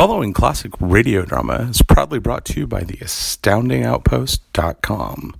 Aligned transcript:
following 0.00 0.32
classic 0.32 0.72
radio 0.80 1.26
drama 1.26 1.68
is 1.68 1.82
proudly 1.82 2.18
brought 2.18 2.46
to 2.46 2.58
you 2.58 2.66
by 2.66 2.80
the 2.80 2.96
astoundingoutpost.com. 3.04 5.36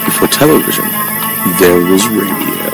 before 0.05 0.29
television, 0.29 0.84
there 1.59 1.80
was 1.91 2.07
radio. 2.07 2.70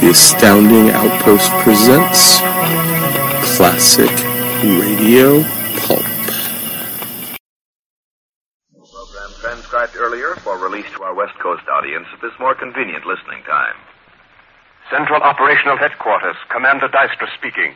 The 0.00 0.10
Astounding 0.10 0.90
Outpost 0.90 1.50
presents 1.64 2.40
Classic 3.56 4.31
Radio 4.62 5.42
Pulp. 5.82 6.06
Program 8.78 9.30
transcribed 9.40 9.96
earlier 9.96 10.36
for 10.36 10.56
release 10.56 10.86
to 10.94 11.02
our 11.02 11.14
West 11.14 11.34
Coast 11.42 11.66
audience 11.66 12.06
at 12.14 12.22
this 12.22 12.30
more 12.38 12.54
convenient 12.54 13.04
listening 13.04 13.42
time. 13.42 13.74
Central 14.88 15.20
Operational 15.20 15.76
Headquarters, 15.76 16.36
Commander 16.48 16.86
Dystra 16.86 17.26
speaking. 17.36 17.74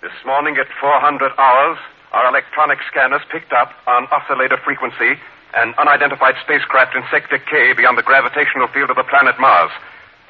This 0.00 0.16
morning 0.24 0.56
at 0.56 0.66
400 0.80 1.32
hours, 1.36 1.76
our 2.12 2.26
electronic 2.30 2.78
scanners 2.88 3.20
picked 3.30 3.52
up 3.52 3.72
on 3.86 4.08
oscillator 4.08 4.56
frequency 4.64 5.20
an 5.54 5.74
unidentified 5.76 6.36
spacecraft 6.42 6.96
in 6.96 7.04
Sector 7.10 7.38
K 7.50 7.74
beyond 7.74 7.98
the 7.98 8.02
gravitational 8.02 8.68
field 8.68 8.88
of 8.88 8.96
the 8.96 9.04
planet 9.04 9.38
Mars. 9.38 9.70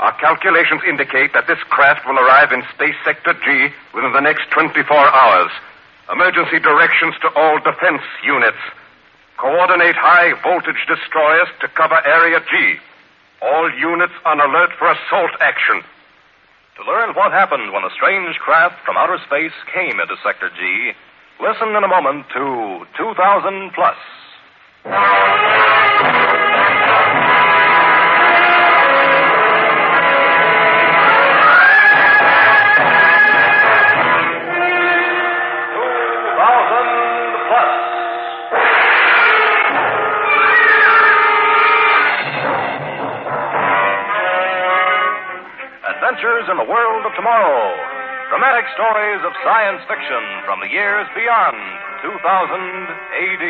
Our 0.01 0.13
calculations 0.19 0.83
indicate 0.89 1.35
that 1.35 1.47
this 1.47 1.63
craft 1.71 2.05
will 2.05 2.19
arrive 2.19 2.51
in 2.51 2.65
Space 2.75 2.99
Sector 3.05 3.35
G 3.47 3.71
within 3.95 4.13
the 4.13 4.21
next 4.21 4.51
24 4.51 4.83
hours. 4.91 5.53
Emergency 6.13 6.59
directions 6.61 7.15
to 7.23 7.29
all 7.35 7.59
defense 7.61 8.03
units. 8.23 8.61
Coordinate 9.39 9.97
high 9.97 10.35
voltage 10.43 10.85
destroyers 10.87 11.49
to 11.61 11.69
cover 11.69 11.97
Area 12.05 12.41
G. 12.41 12.77
All 13.41 13.73
units 13.73 14.13
on 14.25 14.41
alert 14.41 14.71
for 14.79 14.91
assault 14.91 15.33
action. 15.41 15.83
To 16.77 16.85
learn 16.85 17.15
what 17.15 17.33
happened 17.33 17.73
when 17.73 17.85
a 17.85 17.91
strange 17.97 18.37
craft 18.37 18.85
from 18.85 18.97
outer 18.97 19.19
space 19.25 19.57
came 19.73 19.99
into 19.99 20.17
Sector 20.23 20.51
G, 20.51 20.93
listen 21.41 21.69
in 21.75 21.85
a 21.85 21.89
moment 21.89 22.27
to 22.35 22.85
2000 22.99 23.73
Plus. 23.73 23.97
Adventures 46.15 46.47
in 46.49 46.57
the 46.59 46.71
world 46.71 47.05
of 47.07 47.13
tomorrow. 47.17 47.75
Dramatic 48.31 48.71
stories 48.79 49.19
of 49.27 49.33
science 49.43 49.83
fiction 49.91 50.23
from 50.47 50.61
the 50.61 50.71
years 50.71 51.09
beyond 51.11 51.59
2000 52.07 52.15
AD. 53.19 53.45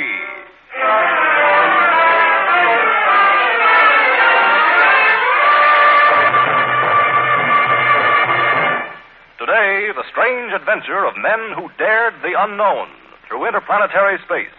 Today, 9.37 9.93
the 9.93 10.09
strange 10.09 10.57
adventure 10.57 11.05
of 11.05 11.21
men 11.21 11.53
who 11.61 11.69
dared 11.77 12.15
the 12.23 12.33
unknown 12.33 12.89
through 13.29 13.45
interplanetary 13.47 14.17
space. 14.25 14.57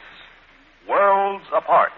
Worlds 0.88 1.46
apart. 1.58 1.90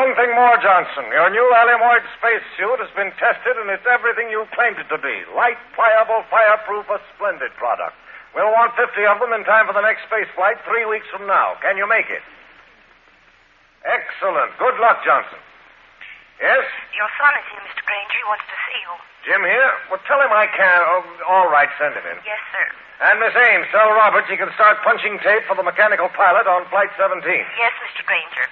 One 0.00 0.16
thing 0.16 0.32
more, 0.32 0.56
Johnson. 0.64 1.04
Your 1.12 1.28
new 1.28 1.44
Alimoid 1.44 2.00
spacesuit 2.16 2.80
has 2.80 2.88
been 2.96 3.12
tested, 3.20 3.60
and 3.60 3.68
it's 3.68 3.84
everything 3.84 4.32
you 4.32 4.48
claimed 4.56 4.80
it 4.80 4.88
to 4.88 4.96
be. 4.96 5.12
Light, 5.36 5.60
pliable, 5.76 6.24
fireproof, 6.32 6.88
a 6.88 6.96
splendid 7.12 7.52
product. 7.60 7.92
We'll 8.32 8.48
want 8.48 8.72
50 8.80 8.96
of 9.04 9.20
them 9.20 9.36
in 9.36 9.44
time 9.44 9.68
for 9.68 9.76
the 9.76 9.84
next 9.84 10.08
space 10.08 10.30
flight 10.32 10.56
three 10.64 10.88
weeks 10.88 11.04
from 11.12 11.28
now. 11.28 11.60
Can 11.60 11.76
you 11.76 11.84
make 11.84 12.08
it? 12.08 12.24
Excellent. 13.84 14.56
Good 14.56 14.80
luck, 14.80 15.04
Johnson. 15.04 15.40
Yes? 16.40 16.64
Your 16.96 17.10
son 17.20 17.36
is 17.36 17.44
here, 17.52 17.60
Mr. 17.60 17.84
Granger. 17.84 18.16
He 18.16 18.24
wants 18.24 18.46
to 18.48 18.56
see 18.70 18.78
you. 18.80 18.92
Jim 19.28 19.42
here? 19.44 19.72
Well, 19.92 20.00
tell 20.08 20.22
him 20.24 20.32
I 20.32 20.48
can. 20.48 20.80
Oh, 20.80 21.04
all 21.28 21.48
right, 21.52 21.68
send 21.76 21.92
him 21.92 22.06
in. 22.08 22.16
Yes, 22.24 22.40
sir. 22.56 22.64
And 23.04 23.20
Miss 23.20 23.36
Ames, 23.36 23.68
tell 23.68 23.92
Roberts 23.92 24.32
he 24.32 24.40
can 24.40 24.48
start 24.56 24.80
punching 24.80 25.20
tape 25.20 25.44
for 25.44 25.56
the 25.56 25.64
mechanical 25.64 26.08
pilot 26.16 26.48
on 26.48 26.64
Flight 26.72 26.88
17. 26.96 27.20
Yes, 27.20 27.74
Mr. 27.84 28.04
Granger. 28.08 28.48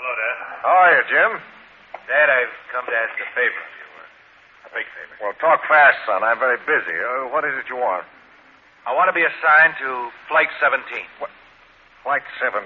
Hello, 0.00 0.16
Dad. 0.16 0.49
How 0.60 0.72
are 0.76 0.92
you, 0.92 1.02
Jim? 1.08 1.30
Dad, 2.08 2.28
I've 2.28 2.54
come 2.74 2.84
to 2.86 2.96
ask 2.96 3.14
a 3.16 3.28
favor 3.32 3.60
of 3.60 3.72
you. 3.80 3.86
uh, 3.96 4.66
A 4.66 4.70
big 4.76 4.86
favor. 4.92 5.14
Well, 5.24 5.34
talk 5.40 5.64
fast, 5.68 5.96
son. 6.04 6.20
I'm 6.22 6.38
very 6.38 6.60
busy. 6.68 6.96
Uh, 6.96 7.32
what 7.32 7.44
is 7.48 7.54
it 7.56 7.66
you 7.70 7.76
want? 7.80 8.04
I 8.84 8.92
want 8.96 9.08
to 9.08 9.16
be 9.16 9.24
assigned 9.24 9.76
to 9.80 10.08
Flight 10.28 10.48
17. 10.60 10.84
Flight 12.04 12.24
17? 12.40 12.60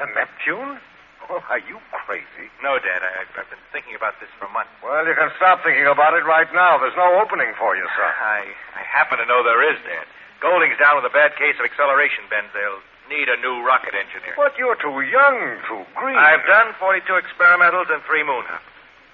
To 0.00 0.02
Neptune? 0.16 0.80
Well, 1.28 1.40
are 1.48 1.62
you 1.64 1.80
crazy? 2.04 2.52
No, 2.60 2.76
Dad. 2.76 3.00
I, 3.00 3.24
I've 3.24 3.48
been 3.48 3.60
thinking 3.72 3.96
about 3.96 4.20
this 4.20 4.28
for 4.36 4.44
months. 4.52 4.72
Well, 4.84 5.04
you 5.08 5.16
can 5.16 5.32
stop 5.40 5.64
thinking 5.64 5.88
about 5.88 6.12
it 6.12 6.24
right 6.28 6.48
now. 6.52 6.76
There's 6.76 6.96
no 7.00 7.16
opening 7.20 7.56
for 7.56 7.72
you, 7.76 7.84
son. 7.96 8.12
I, 8.12 8.44
I 8.76 8.82
happen 8.84 9.16
to 9.20 9.26
know 9.28 9.40
there 9.40 9.64
is, 9.64 9.80
Dad. 9.88 10.04
Golding's 10.44 10.76
down 10.76 11.00
with 11.00 11.08
a 11.08 11.14
bad 11.14 11.32
case 11.40 11.56
of 11.56 11.64
acceleration 11.64 12.28
bends. 12.28 12.52
Need 13.08 13.28
a 13.28 13.36
new 13.44 13.60
rocket 13.60 13.92
engineer. 13.92 14.32
But 14.36 14.56
you're 14.56 14.76
too 14.80 15.00
young, 15.04 15.60
too 15.68 15.84
green. 15.94 16.16
I've 16.16 16.44
done 16.48 16.72
42 16.80 17.04
experimentals 17.20 17.92
and 17.92 18.00
three 18.08 18.24
moon 18.24 18.44
hops. 18.48 18.64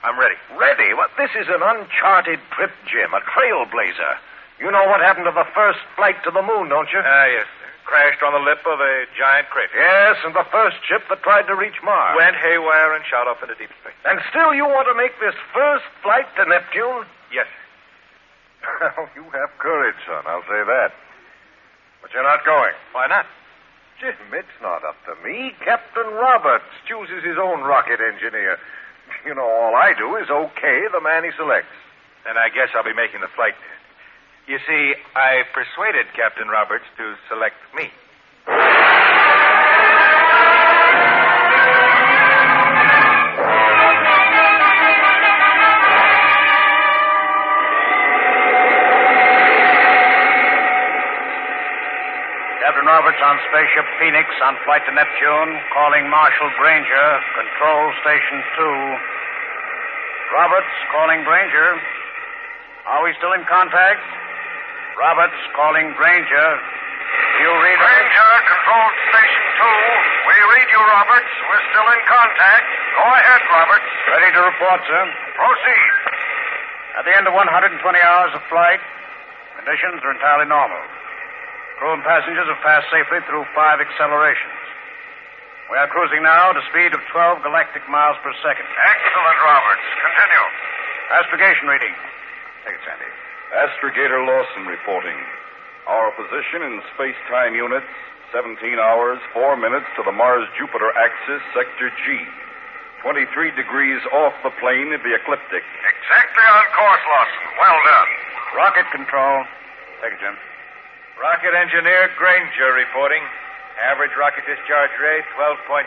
I'm 0.02 0.18
ready. 0.18 0.36
Ready? 0.56 0.94
What? 0.94 1.10
This 1.18 1.30
is 1.36 1.48
an 1.50 1.60
uncharted 1.60 2.38
trip, 2.56 2.70
Jim. 2.88 3.12
A 3.12 3.20
trailblazer. 3.26 4.14
You 4.62 4.70
know 4.70 4.86
what 4.88 5.00
happened 5.00 5.26
to 5.26 5.34
the 5.34 5.44
first 5.52 5.80
flight 5.96 6.16
to 6.24 6.30
the 6.30 6.40
moon, 6.40 6.68
don't 6.70 6.88
you? 6.92 7.02
Ah, 7.02 7.26
yes, 7.26 7.44
sir. 7.44 7.68
Crashed 7.84 8.22
on 8.22 8.32
the 8.32 8.38
lip 8.40 8.62
of 8.64 8.78
a 8.78 9.04
giant 9.18 9.50
crater. 9.50 9.74
yes, 9.74 10.16
and 10.24 10.32
the 10.34 10.46
first 10.52 10.76
ship 10.86 11.02
that 11.10 11.22
tried 11.26 11.50
to 11.50 11.56
reach 11.58 11.76
Mars. 11.82 12.14
Went 12.16 12.36
haywire 12.36 12.94
and 12.94 13.04
shot 13.04 13.26
off 13.26 13.42
into 13.42 13.56
deep 13.58 13.74
space. 13.82 13.96
And 14.06 14.20
still 14.30 14.54
you 14.54 14.64
want 14.64 14.86
to 14.86 14.94
make 14.94 15.18
this 15.18 15.34
first 15.52 15.84
flight 16.04 16.28
to 16.38 16.46
Neptune? 16.46 17.04
Yes, 17.34 17.50
sir. 17.50 18.94
Well, 18.96 19.08
you 19.18 19.24
have 19.34 19.50
courage, 19.58 19.96
son. 20.06 20.22
I'll 20.30 20.46
say 20.46 20.62
that. 20.62 20.92
But 22.00 22.12
you're 22.14 22.22
not 22.22 22.44
going. 22.46 22.72
Why 22.92 23.08
not? 23.08 23.26
Jim, 24.00 24.16
it's 24.33 24.59
not 24.62 24.83
up 24.83 24.97
to 25.05 25.12
me. 25.21 25.53
Captain 25.62 26.09
Roberts 26.16 26.72
chooses 26.88 27.22
his 27.22 27.37
own 27.37 27.61
rocket 27.61 28.00
engineer. 28.00 28.56
You 29.27 29.34
know, 29.34 29.44
all 29.44 29.77
I 29.77 29.93
do 29.93 30.16
is 30.16 30.31
okay 30.31 30.88
the 30.88 31.05
man 31.05 31.25
he 31.25 31.31
selects. 31.37 31.77
Then 32.25 32.41
I 32.41 32.49
guess 32.49 32.72
I'll 32.75 32.84
be 32.84 32.97
making 32.97 33.21
the 33.21 33.28
flight. 33.37 33.53
You 34.49 34.59
see, 34.66 34.94
I 35.15 35.44
persuaded 35.53 36.06
Captain 36.16 36.49
Roberts 36.49 36.88
to 36.97 37.15
select 37.28 37.61
me. 37.77 37.93
Roberts 52.90 53.22
on 53.22 53.38
spaceship 53.46 53.86
Phoenix 54.02 54.26
on 54.42 54.58
flight 54.66 54.82
to 54.82 54.90
Neptune, 54.90 55.50
calling 55.70 56.10
Marshal 56.10 56.50
Granger, 56.58 57.06
control 57.38 57.94
station 58.02 58.42
two. 58.58 58.78
Roberts 60.34 60.75
calling 60.90 61.22
Granger. 61.22 61.78
Are 62.90 63.06
we 63.06 63.14
still 63.14 63.31
in 63.38 63.46
contact? 63.46 64.02
Roberts 64.98 65.38
calling 65.54 65.94
Granger. 65.94 66.48
Do 66.50 67.38
you 67.46 67.54
read 67.62 67.78
us? 67.78 67.87
Granger, 67.94 68.31
control 68.58 68.87
station 69.06 69.44
two. 69.54 69.78
We 70.26 70.36
read 70.50 70.69
you, 70.75 70.82
Roberts. 70.82 71.32
We're 71.46 71.66
still 71.70 71.88
in 71.94 72.02
contact. 72.10 72.66
Go 72.98 73.06
ahead, 73.06 73.43
Roberts. 73.54 73.90
Ready 74.19 74.31
to 74.34 74.40
report, 74.50 74.82
sir. 74.90 75.02
Proceed. 75.38 75.94
At 76.98 77.06
the 77.06 77.14
end 77.14 77.31
of 77.31 77.38
120 77.38 77.70
hours 78.02 78.34
of 78.34 78.43
flight, 78.50 78.82
conditions 79.62 80.02
are 80.02 80.10
entirely 80.10 80.50
normal. 80.50 80.82
Crew 81.81 81.97
and 81.97 82.05
passengers 82.05 82.44
have 82.44 82.61
passed 82.61 82.93
safely 82.93 83.25
through 83.25 83.49
five 83.56 83.81
accelerations. 83.81 84.61
We 85.73 85.81
are 85.81 85.88
cruising 85.88 86.21
now 86.21 86.53
at 86.53 86.61
a 86.61 86.65
speed 86.69 86.93
of 86.93 87.00
12 87.09 87.41
galactic 87.41 87.88
miles 87.88 88.21
per 88.21 88.37
second. 88.44 88.69
Excellent, 88.69 89.38
Roberts. 89.41 89.87
Continue. 89.97 90.47
Astrogation 91.25 91.73
reading. 91.73 91.97
Take 92.69 92.77
it, 92.77 92.85
Sandy. 92.85 93.09
Astrogator 93.56 94.21
Lawson 94.29 94.69
reporting. 94.69 95.17
Our 95.88 96.12
position 96.21 96.69
in 96.69 96.85
space 96.93 97.17
time 97.32 97.56
units 97.56 97.88
17 98.29 98.61
hours, 98.77 99.17
4 99.32 99.56
minutes 99.56 99.88
to 99.97 100.05
the 100.05 100.12
Mars 100.12 100.44
Jupiter 100.61 100.93
axis, 101.00 101.41
sector 101.56 101.88
G. 102.05 102.21
23 103.00 103.56
degrees 103.56 104.05
off 104.12 104.37
the 104.44 104.53
plane 104.61 104.93
of 104.93 105.00
the 105.00 105.17
ecliptic. 105.17 105.65
Exactly 105.65 106.44
on 106.44 106.65
course, 106.77 107.05
Lawson. 107.09 107.44
Well 107.56 107.81
done. 107.88 108.11
Rocket 108.53 108.87
control. 108.93 109.49
Take 110.05 110.12
it, 110.12 110.21
Jim. 110.21 110.37
Rocket 111.20 111.52
engineer 111.52 112.08
Granger 112.17 112.72
reporting. 112.72 113.20
Average 113.93 114.17
rocket 114.17 114.40
discharge 114.49 114.88
rate 114.96 115.25
12.7. 115.37 115.84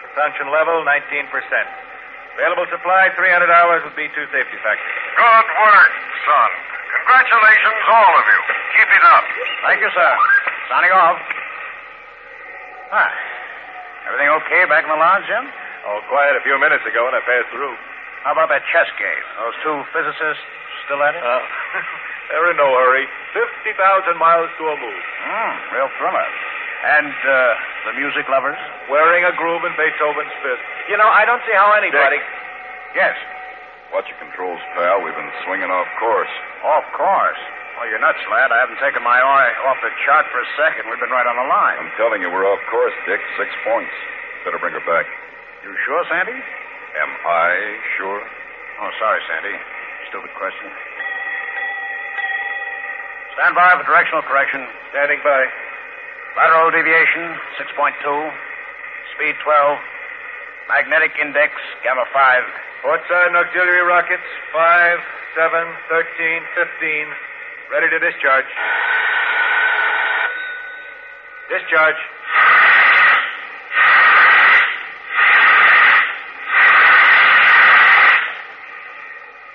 Propulsion 0.00 0.48
level 0.48 0.80
19%. 0.80 1.28
Available 2.40 2.64
supply 2.72 3.12
300 3.20 3.52
hours 3.52 3.84
with 3.84 3.92
B2 4.00 4.16
safety 4.32 4.56
factor. 4.64 4.88
Good 5.12 5.48
work, 5.60 5.92
son. 6.24 6.50
Congratulations, 6.88 7.84
all 7.84 8.14
of 8.16 8.24
you. 8.24 8.40
Keep 8.80 8.88
it 8.88 9.04
up. 9.12 9.24
Thank 9.68 9.84
you, 9.84 9.92
sir. 9.92 10.12
Signing 10.72 10.94
off. 10.96 11.20
Hi. 12.96 13.12
Everything 14.08 14.32
okay 14.40 14.64
back 14.72 14.88
in 14.88 14.90
the 14.90 14.96
lounge, 14.96 15.28
Jim? 15.28 15.52
All 15.84 16.00
quiet 16.08 16.40
a 16.40 16.42
few 16.48 16.56
minutes 16.56 16.88
ago 16.88 17.04
when 17.04 17.12
I 17.12 17.20
passed 17.28 17.52
through. 17.52 17.76
How 18.24 18.32
about 18.32 18.48
that 18.48 18.64
chess 18.72 18.88
game? 18.96 19.24
Those 19.36 19.56
two 19.60 19.76
physicists 19.92 20.44
still 20.88 21.04
at 21.04 21.12
it? 21.12 21.20
Uh, 21.20 21.44
they're 22.32 22.48
in 22.48 22.56
no 22.56 22.72
hurry. 22.72 23.04
50,000 23.32 24.16
miles 24.18 24.50
to 24.58 24.64
a 24.68 24.76
move. 24.76 25.04
Hmm, 25.24 25.54
real 25.76 25.90
thriller. 25.98 26.28
And 26.80 27.12
uh, 27.12 27.34
the 27.90 27.94
music 28.00 28.24
lovers? 28.32 28.56
Wearing 28.88 29.24
a 29.28 29.32
groove 29.36 29.64
in 29.68 29.72
Beethoven's 29.76 30.32
fifth. 30.40 30.64
You 30.88 30.96
know, 30.96 31.08
I 31.08 31.28
don't 31.28 31.42
see 31.44 31.52
how 31.52 31.76
anybody. 31.76 32.18
Yes. 32.96 33.14
Watch 33.92 34.08
your 34.08 34.16
controls, 34.22 34.58
pal. 34.78 35.02
We've 35.04 35.14
been 35.14 35.34
swinging 35.44 35.68
off 35.68 35.86
course. 36.00 36.30
Off 36.64 36.86
course. 36.96 37.38
Well, 37.76 37.88
you're 37.88 38.00
nuts, 38.00 38.20
lad. 38.32 38.52
I 38.52 38.60
haven't 38.60 38.80
taken 38.80 39.02
my 39.02 39.18
eye 39.18 39.52
off 39.68 39.76
the 39.82 39.92
chart 40.04 40.24
for 40.32 40.40
a 40.40 40.48
second. 40.56 40.88
We've 40.88 41.00
been 41.00 41.12
right 41.12 41.26
on 41.26 41.36
the 41.36 41.48
line. 41.48 41.80
I'm 41.80 41.92
telling 41.96 42.20
you, 42.22 42.28
we're 42.32 42.44
off 42.48 42.60
course, 42.70 42.94
Dick. 43.08 43.20
Six 43.40 43.48
points. 43.64 43.92
Better 44.44 44.60
bring 44.60 44.72
her 44.76 44.84
back. 44.84 45.04
You 45.64 45.72
sure, 45.84 46.04
Sandy? 46.08 46.36
Am 46.36 47.10
I 47.28 47.48
sure? 47.96 48.20
Oh, 48.80 48.90
sorry, 49.00 49.20
Sandy. 49.28 49.56
Stupid 50.08 50.32
question. 50.36 50.68
Stand 53.34 53.54
by 53.54 53.70
for 53.78 53.86
directional 53.86 54.22
correction. 54.22 54.66
Standing 54.90 55.20
by. 55.22 55.46
Lateral 56.36 56.70
deviation, 56.70 57.34
6.2. 57.58 57.94
Speed 59.14 59.34
12. 59.42 59.78
Magnetic 60.68 61.12
index, 61.20 61.52
gamma 61.82 62.06
5. 62.12 62.42
Port 62.82 63.00
side 63.08 63.26
and 63.28 63.36
auxiliary 63.36 63.82
rockets 63.82 64.24
5, 64.52 64.98
7, 65.36 65.66
13, 65.90 66.42
15. 66.54 67.06
Ready 67.70 67.88
to 67.90 67.98
discharge. 67.98 68.50
Discharge. 71.50 72.00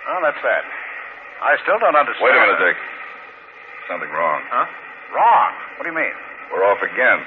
Oh, 0.08 0.20
that's 0.22 0.40
that. 0.44 0.64
I 1.42 1.56
still 1.64 1.80
don't 1.80 1.96
understand. 1.96 2.24
Wait 2.24 2.36
a 2.36 2.40
minute, 2.40 2.60
Dick. 2.60 2.78
Something 3.88 4.10
wrong. 4.10 4.42
Huh? 4.50 4.66
Wrong. 5.14 5.52
What 5.78 5.86
do 5.86 5.90
you 5.94 5.98
mean? 5.98 6.16
We're 6.50 6.66
off 6.66 6.82
again. 6.82 7.22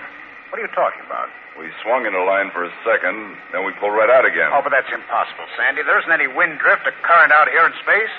What 0.50 0.58
are 0.58 0.64
you 0.64 0.72
talking 0.74 1.02
about? 1.06 1.28
We 1.58 1.70
swung 1.82 2.06
into 2.06 2.22
line 2.22 2.54
for 2.54 2.62
a 2.62 2.72
second, 2.86 3.34
then 3.50 3.66
we 3.66 3.74
pulled 3.82 3.94
right 3.94 4.08
out 4.08 4.22
again. 4.22 4.54
Oh, 4.54 4.62
but 4.62 4.70
that's 4.70 4.90
impossible, 4.94 5.50
Sandy. 5.58 5.82
There 5.82 5.98
isn't 5.98 6.14
any 6.14 6.30
wind 6.30 6.62
drift 6.62 6.86
or 6.86 6.94
current 7.02 7.34
out 7.34 7.50
here 7.50 7.66
in 7.66 7.74
space. 7.82 8.14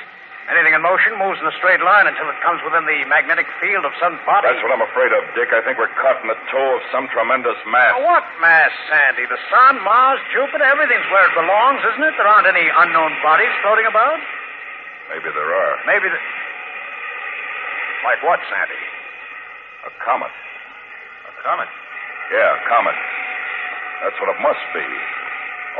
Anything 0.51 0.73
in 0.73 0.81
motion 0.81 1.13
moves 1.15 1.37
in 1.39 1.45
a 1.45 1.53
straight 1.61 1.79
line 1.79 2.09
until 2.09 2.25
it 2.25 2.35
comes 2.41 2.59
within 2.65 2.83
the 2.83 3.05
magnetic 3.05 3.45
field 3.61 3.85
of 3.85 3.93
some 4.01 4.17
body. 4.25 4.49
That's 4.49 4.59
what 4.65 4.73
I'm 4.73 4.81
afraid 4.81 5.13
of, 5.13 5.21
Dick. 5.37 5.53
I 5.53 5.61
think 5.61 5.77
we're 5.77 5.93
caught 5.93 6.19
in 6.25 6.27
the 6.27 6.39
tow 6.49 6.67
of 6.73 6.81
some 6.89 7.05
tremendous 7.13 7.55
mass. 7.69 7.93
Now, 7.95 8.01
what 8.01 8.25
mass, 8.41 8.73
Sandy? 8.89 9.29
The 9.29 9.37
sun, 9.53 9.77
Mars, 9.85 10.17
Jupiter, 10.33 10.65
everything's 10.65 11.05
where 11.13 11.29
it 11.29 11.35
belongs, 11.37 11.85
isn't 11.93 12.01
it? 12.01 12.17
There 12.17 12.25
aren't 12.25 12.49
any 12.49 12.65
unknown 12.65 13.13
bodies 13.21 13.53
floating 13.61 13.85
about. 13.85 14.17
Maybe 15.13 15.29
there 15.31 15.53
are. 15.53 15.75
Maybe 15.85 16.09
the. 16.09 16.17
Like 18.03 18.23
what, 18.23 18.39
Sandy? 18.47 18.83
A 19.87 19.91
comet. 20.03 20.31
A 20.31 21.33
comet. 21.43 21.67
Yeah, 22.31 22.55
a 22.55 22.61
comet. 22.67 22.95
That's 24.03 24.15
what 24.23 24.31
it 24.31 24.39
must 24.39 24.63
be. 24.71 24.87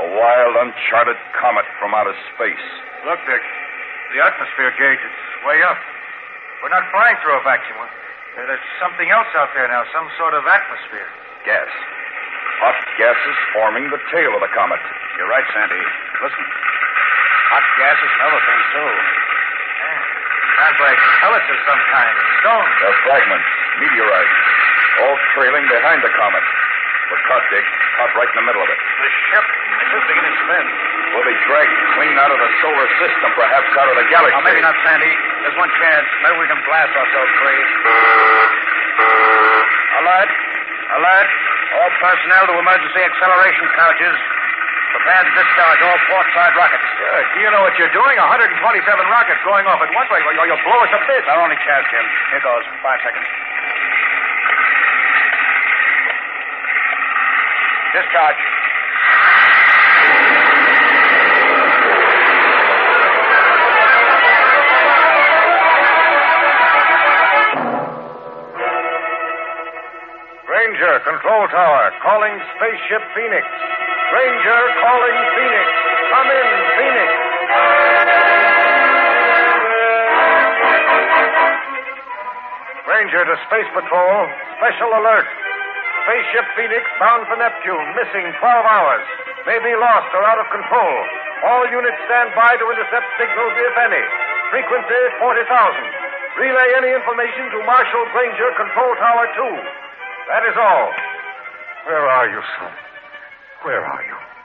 A 0.04 0.06
wild, 0.16 0.54
uncharted 0.60 1.16
comet 1.40 1.68
from 1.80 1.96
outer 1.96 2.16
space. 2.36 2.66
Look, 3.08 3.20
Dick. 3.24 3.44
The 4.16 4.20
atmosphere 4.20 4.74
gauge, 4.76 5.00
is 5.00 5.18
way 5.48 5.62
up. 5.64 5.80
We're 6.64 6.74
not 6.74 6.84
flying 6.92 7.16
through 7.24 7.40
a 7.40 7.44
vacuum. 7.44 7.78
There's 8.36 8.68
something 8.80 9.08
else 9.12 9.28
out 9.36 9.52
there 9.56 9.68
now, 9.68 9.84
some 9.96 10.08
sort 10.20 10.34
of 10.34 10.44
atmosphere. 10.44 11.08
Gas. 11.48 11.72
Hot 12.60 12.76
gases 13.00 13.38
forming 13.56 13.88
the 13.88 14.02
tail 14.12 14.36
of 14.36 14.42
the 14.44 14.52
comet. 14.52 14.84
You're 15.16 15.32
right, 15.32 15.48
Sandy. 15.56 15.80
Listen. 16.20 16.44
Hot 17.56 17.66
gases 17.80 18.12
and 18.12 18.22
other 18.28 18.42
things, 18.44 18.66
too. 18.76 19.29
Sounds 20.60 20.80
like 20.84 21.00
pellets 21.24 21.48
of 21.48 21.60
some 21.64 21.82
kind. 21.88 22.16
Stones. 22.44 22.74
They're 22.84 23.00
fragments, 23.08 23.50
meteorites, 23.80 24.36
all 25.08 25.16
trailing 25.40 25.64
behind 25.72 26.04
the 26.04 26.12
comet. 26.20 26.44
We're 27.10 27.24
caught, 27.32 27.46
Dick. 27.48 27.64
Caught 27.96 28.12
right 28.20 28.30
in 28.30 28.38
the 28.44 28.46
middle 28.46 28.62
of 28.62 28.70
it. 28.70 28.76
The 28.76 29.12
ship 29.32 29.46
is 29.98 30.04
beginning 30.06 30.30
to 30.30 30.40
spin. 30.46 30.66
We'll 31.16 31.26
be 31.26 31.38
dragged 31.48 31.74
clean 31.98 32.16
out 32.22 32.30
of 32.30 32.38
the 32.38 32.50
solar 32.62 32.88
system, 33.02 33.30
perhaps 33.34 33.66
out 33.82 33.90
of 33.90 33.98
the 33.98 34.06
galaxy. 34.14 34.36
Oh, 34.38 34.46
maybe 34.46 34.62
not, 34.62 34.78
Sandy. 34.86 35.10
There's 35.42 35.58
one 35.58 35.72
chance. 35.82 36.06
Maybe 36.22 36.38
we 36.38 36.48
can 36.52 36.62
blast 36.68 36.94
ourselves 36.94 37.32
free. 37.42 37.62
Alert. 40.06 40.30
Alert. 41.02 41.30
All 41.82 41.92
personnel 41.98 42.46
to 42.52 42.54
emergency 42.62 43.02
acceleration 43.02 43.66
couches. 43.74 44.18
Prepare 44.94 45.24
to 45.24 45.32
discharge 45.34 45.80
all 45.88 46.00
port 46.14 46.28
side 46.38 46.54
rockets. 46.54 46.79
Uh, 47.00 47.24
do 47.32 47.40
you 47.40 47.48
know 47.48 47.64
what 47.64 47.72
you're 47.80 47.92
doing? 47.96 48.20
127 48.20 48.60
rockets 49.08 49.40
going 49.48 49.64
off 49.72 49.80
at 49.80 49.88
once. 49.96 50.12
You'll, 50.12 50.36
you'll 50.52 50.66
blow 50.68 50.84
us 50.84 50.92
up 50.92 51.00
bit. 51.08 51.24
Our 51.32 51.40
only 51.40 51.56
chance, 51.64 51.88
Jim. 51.88 52.04
Here 52.36 52.44
goes. 52.44 52.68
Five 52.84 53.00
seconds. 53.00 53.24
Discharge. 57.96 58.42
Granger, 70.44 71.00
control 71.08 71.48
tower, 71.48 71.96
calling 72.04 72.36
Spaceship 72.60 73.04
Phoenix. 73.16 73.48
Granger 74.12 74.62
calling 74.84 75.18
Phoenix. 75.40 75.79
Phoenix. 76.28 77.10
Granger 82.84 83.24
to 83.24 83.36
Space 83.48 83.70
Patrol, 83.72 84.28
special 84.60 84.92
alert. 85.00 85.28
Spaceship 86.04 86.48
Phoenix 86.58 86.84
bound 87.00 87.24
for 87.30 87.38
Neptune, 87.38 87.88
missing 87.96 88.26
12 88.42 88.44
hours. 88.44 89.06
May 89.48 89.62
be 89.64 89.72
lost 89.78 90.10
or 90.12 90.26
out 90.26 90.42
of 90.42 90.48
control. 90.52 90.96
All 91.46 91.64
units 91.72 92.02
stand 92.10 92.36
by 92.36 92.58
to 92.60 92.66
intercept 92.68 93.08
signals, 93.16 93.54
if 93.56 93.76
any. 93.80 94.04
Frequency 94.52 95.02
40,000. 95.22 95.40
Relay 96.42 96.70
any 96.82 96.92
information 96.92 97.48
to 97.54 97.64
Marshal 97.64 98.04
Granger, 98.12 98.50
Control 98.58 98.92
Tower 99.00 99.28
2. 99.38 99.64
That 100.34 100.44
is 100.50 100.58
all. 100.60 100.90
Where 101.88 102.06
are 102.10 102.28
you, 102.28 102.42
son? 102.60 102.74
Where 103.64 103.86
are 103.86 104.04
you? 104.04 104.39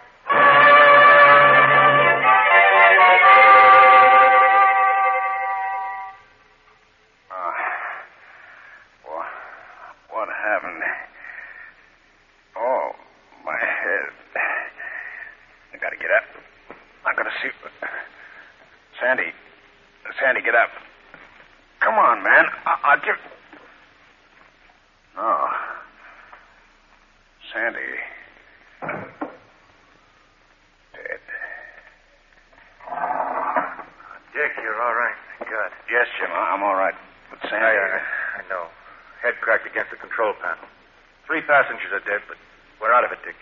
Are 41.95 42.03
dead, 42.03 42.21
but 42.27 42.37
we're 42.83 42.93
out 42.93 43.07
of 43.07 43.13
it, 43.15 43.23
Dick. 43.23 43.39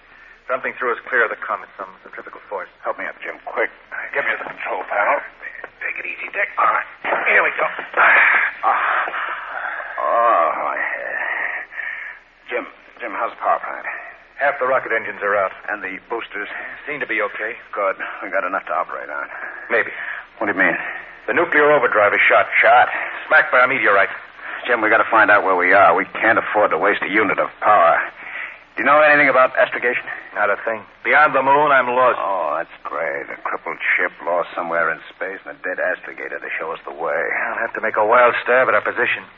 Something 0.47 0.77
threw 0.77 0.93
us 0.93 1.01
clear 1.09 1.25
of 1.25 1.31
the 1.33 1.41
comet, 1.41 1.73
some 1.81 1.89
centrifugal 2.05 2.45
force. 2.53 2.69
Help 2.85 2.99
me 2.99 3.07
up, 3.09 3.17
Jim, 3.25 3.41
quick. 3.49 3.71
Give 4.13 4.25
me 4.29 4.37
the 4.37 4.45
control 4.45 4.85
panel. 4.85 5.25
Take 5.81 5.97
it 5.97 6.07
easy, 6.07 6.29
Dick. 6.31 6.53
All 6.61 6.69
right. 6.69 6.87
Here 7.27 7.43
we 7.43 7.51
go. 7.57 7.65
Oh, 10.03 10.45
my 10.61 10.77
head. 10.77 11.65
Jim, 12.51 12.67
Jim, 13.01 13.13
how's 13.17 13.33
the 13.33 13.41
power 13.41 13.59
plant? 13.65 13.87
Half 14.37 14.59
the 14.59 14.67
rocket 14.67 14.91
engines 14.93 15.23
are 15.23 15.37
out. 15.39 15.53
And 15.71 15.83
the 15.83 15.99
boosters? 16.11 16.49
Seem 16.87 16.99
to 17.01 17.07
be 17.07 17.23
okay. 17.23 17.55
Good. 17.73 17.97
We 18.23 18.29
got 18.31 18.45
enough 18.45 18.67
to 18.67 18.75
operate 18.75 19.09
on. 19.09 19.31
Maybe. 19.71 19.95
What 20.39 20.51
do 20.51 20.53
you 20.53 20.59
mean? 20.59 20.77
The 21.27 21.35
nuclear 21.35 21.71
overdrive 21.71 22.13
is 22.13 22.21
shot. 22.29 22.51
Shot? 22.61 22.91
Smacked 23.29 23.53
by 23.55 23.63
a 23.63 23.69
meteorite. 23.69 24.11
Jim, 24.67 24.83
we 24.83 24.91
got 24.91 24.99
to 24.99 25.11
find 25.11 25.31
out 25.31 25.45
where 25.45 25.55
we 25.55 25.73
are. 25.73 25.95
We 25.95 26.05
can't 26.19 26.39
afford 26.39 26.71
to 26.71 26.79
waste 26.79 27.03
a 27.03 27.09
unit 27.09 27.39
of 27.39 27.49
power. 27.61 28.02
Do 28.77 28.81
you 28.81 28.87
know 28.89 29.01
anything 29.05 29.29
about 29.29 29.53
astrogation? 29.59 30.05
Not 30.35 30.49
a 30.49 30.57
thing. 30.65 30.81
Beyond 31.05 31.35
the 31.37 31.43
moon, 31.45 31.69
I'm 31.73 31.93
lost. 31.93 32.17
Oh, 32.17 32.57
that's 32.57 32.73
great. 32.83 33.29
A 33.29 33.37
crippled 33.45 33.77
ship 33.97 34.13
lost 34.25 34.49
somewhere 34.57 34.89
in 34.91 34.97
space 35.13 35.41
and 35.45 35.53
a 35.53 35.59
dead 35.61 35.77
astrogator 35.77 36.41
to 36.41 36.49
show 36.59 36.73
us 36.73 36.81
the 36.89 36.95
way. 36.97 37.21
I'll 37.53 37.61
have 37.61 37.75
to 37.77 37.83
make 37.85 37.97
a 38.01 38.07
wild 38.07 38.33
stab 38.43 38.69
at 38.69 38.75
our 38.75 38.81
position. 38.81 39.29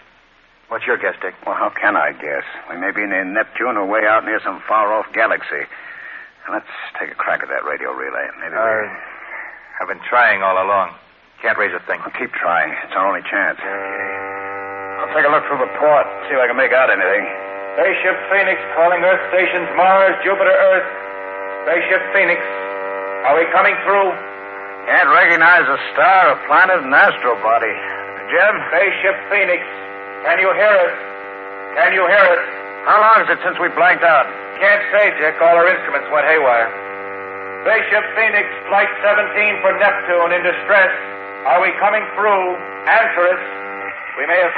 What's 0.70 0.86
your 0.86 0.96
guess, 0.96 1.18
Dick? 1.20 1.34
Well, 1.44 1.56
how 1.58 1.68
can 1.74 1.96
I 1.98 2.12
guess? 2.14 2.46
We 2.70 2.78
may 2.78 2.92
be 2.94 3.02
near 3.10 3.24
Neptune 3.26 3.76
or 3.76 3.84
way 3.86 4.06
out 4.06 4.24
near 4.24 4.40
some 4.44 4.62
far-off 4.70 5.06
galaxy. 5.12 5.66
Let's 6.50 6.70
take 7.00 7.10
a 7.10 7.18
crack 7.18 7.42
at 7.42 7.48
that 7.50 7.64
radio 7.66 7.90
relay. 7.92 8.28
Maybe 8.40 8.54
Uh. 8.54 8.86
I've 9.82 9.88
been 9.90 10.00
trying 10.08 10.42
all 10.42 10.62
along. 10.62 10.94
Can't 11.42 11.58
raise 11.58 11.74
a 11.74 11.80
thing. 11.84 11.98
Well, 12.00 12.14
keep 12.16 12.30
trying. 12.32 12.70
It's 12.86 12.94
our 12.94 13.02
only 13.06 13.22
chance. 13.28 13.58
I'll 13.60 15.10
take 15.12 15.26
a 15.26 15.32
look 15.34 15.42
through 15.50 15.58
the 15.58 15.72
port, 15.76 16.06
see 16.30 16.34
if 16.34 16.40
I 16.40 16.46
can 16.46 16.56
make 16.56 16.72
out 16.72 16.88
anything. 16.88 17.26
Spaceship 17.74 18.14
Phoenix 18.30 18.62
calling 18.78 19.02
Earth 19.02 19.18
stations 19.34 19.66
Mars, 19.74 20.14
Jupiter, 20.22 20.54
Earth. 20.54 20.86
Spaceship 21.66 22.02
Phoenix. 22.14 22.38
Are 23.26 23.34
we 23.34 23.50
coming 23.50 23.74
through? 23.82 24.14
Can't 24.86 25.10
recognize 25.10 25.66
a 25.66 25.78
star, 25.90 26.22
a 26.30 26.38
planet, 26.46 26.86
an 26.86 26.94
astro 26.94 27.34
body. 27.42 27.74
Jim? 28.30 28.54
Spaceship 28.70 29.16
Phoenix. 29.26 29.66
Can 30.22 30.38
you 30.38 30.54
hear 30.54 30.70
us? 30.70 30.94
Can 31.74 31.90
you 31.98 32.06
hear 32.06 32.26
us? 32.38 32.44
How 32.86 33.02
long 33.02 33.26
is 33.26 33.28
it 33.34 33.42
since 33.42 33.58
we 33.58 33.66
blanked 33.74 34.06
out? 34.06 34.30
Can't 34.62 34.84
say, 34.94 35.10
Dick. 35.18 35.34
All 35.42 35.58
our 35.58 35.66
instruments 35.66 36.06
went 36.14 36.30
haywire. 36.30 36.70
Spaceship 37.66 38.06
Phoenix, 38.14 38.46
Flight 38.70 38.92
17 39.02 39.58
for 39.66 39.74
Neptune 39.82 40.30
in 40.30 40.46
distress. 40.46 40.94
Are 41.50 41.58
we 41.58 41.74
coming 41.82 42.06
through? 42.14 42.54
Answer 42.86 43.24
us. 43.34 43.42
We 44.14 44.30
may 44.30 44.38
have. 44.38 44.54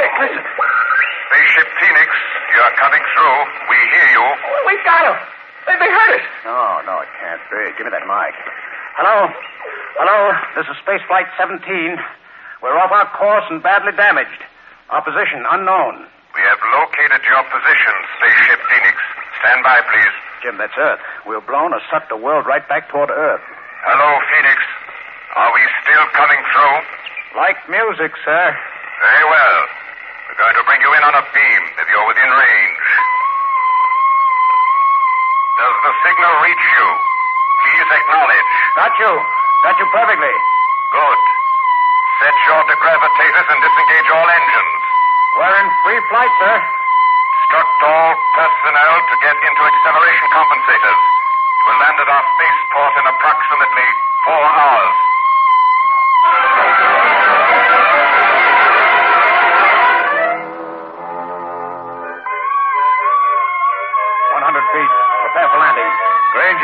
Dick, 0.00 0.12
listen. 0.16 0.73
Spaceship 1.34 1.66
Phoenix, 1.82 2.08
you're 2.54 2.74
coming 2.78 3.02
through. 3.10 3.38
We 3.66 3.74
hear 3.90 4.06
you. 4.14 4.22
Oh, 4.22 4.62
we've 4.70 4.86
got 4.86 5.02
him. 5.02 5.18
They, 5.66 5.74
they 5.82 5.90
heard 5.90 6.12
us. 6.14 6.26
No, 6.46 6.78
no, 6.86 7.02
it 7.02 7.10
can't 7.18 7.42
be. 7.50 7.74
Give 7.74 7.90
me 7.90 7.90
that 7.90 8.06
mic. 8.06 8.38
Hello? 8.94 9.26
Hello? 9.98 10.30
This 10.54 10.70
is 10.70 10.78
Space 10.86 11.02
Flight 11.10 11.26
17. 11.34 11.58
We're 12.62 12.78
off 12.78 12.94
our 12.94 13.10
course 13.18 13.42
and 13.50 13.58
badly 13.66 13.90
damaged. 13.98 14.46
Our 14.94 15.02
position 15.02 15.42
unknown. 15.50 16.06
We 16.38 16.42
have 16.46 16.62
located 16.70 17.26
your 17.26 17.42
position, 17.50 17.94
Spaceship 18.14 18.60
Phoenix. 18.70 18.94
Stand 19.42 19.66
by, 19.66 19.82
please. 19.90 20.14
Jim, 20.46 20.54
that's 20.62 20.78
Earth. 20.78 21.02
We're 21.26 21.42
blown 21.42 21.74
or 21.74 21.82
sucked 21.90 22.14
the 22.14 22.20
world 22.20 22.46
right 22.46 22.62
back 22.70 22.86
toward 22.94 23.10
Earth. 23.10 23.42
Hello, 23.82 24.10
Phoenix. 24.30 24.62
Are 25.34 25.50
we 25.50 25.62
still 25.82 26.06
coming 26.14 26.38
through? 26.54 26.78
Like 27.34 27.58
music, 27.66 28.14
sir. 28.22 28.54
Very 29.02 29.26
well. 29.26 29.83
We're 30.34 30.50
going 30.50 30.58
to 30.58 30.66
bring 30.66 30.82
you 30.82 30.90
in 30.98 31.02
on 31.06 31.14
a 31.14 31.22
beam 31.30 31.62
if 31.78 31.86
you're 31.86 32.08
within 32.10 32.26
range. 32.26 32.86
Does 35.62 35.76
the 35.86 35.92
signal 36.02 36.34
reach 36.42 36.58
you? 36.74 36.86
Please 37.62 37.86
acknowledge. 38.02 38.48
Got 38.74 38.92
you. 38.98 39.12
Got 39.62 39.78
you 39.78 39.86
perfectly. 39.94 40.34
Good. 40.90 41.20
Set 42.18 42.34
your 42.50 42.66
degravitators 42.66 43.46
and 43.46 43.58
disengage 43.62 44.08
all 44.10 44.26
engines. 44.26 44.82
We're 45.38 45.54
in 45.54 45.68
free 45.86 46.02
flight, 46.10 46.34
sir. 46.42 46.56
Instruct 46.58 47.78
all 47.86 48.18
personnel 48.34 48.94
to 49.06 49.14
get 49.22 49.38
into 49.38 49.62
acceleration 49.70 50.26
compensators. 50.34 50.98
You 50.98 51.64
will 51.70 51.78
land 51.78 51.98
at 52.02 52.10
our 52.10 52.24
spaceport 52.34 52.92
in 52.98 53.04
approximately 53.06 53.88
four 54.26 54.42
hours. 54.50 54.98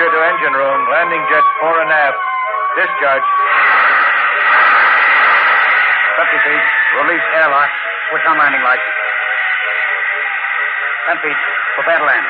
To 0.01 0.07
engine 0.07 0.57
room. 0.57 0.89
Landing 0.89 1.21
jet 1.29 1.45
fore 1.61 1.77
and 1.77 1.93
aft. 1.93 2.17
Discharge. 2.73 3.29
50 6.17 6.41
feet. 6.41 6.65
Release 7.05 7.21
airlock. 7.37 7.69
Switch 8.09 8.25
on 8.25 8.39
landing 8.39 8.63
lights. 8.65 8.81
10 11.05 11.17
feet. 11.21 11.37
Prepare 11.77 11.99
to 12.01 12.05
land. 12.09 12.27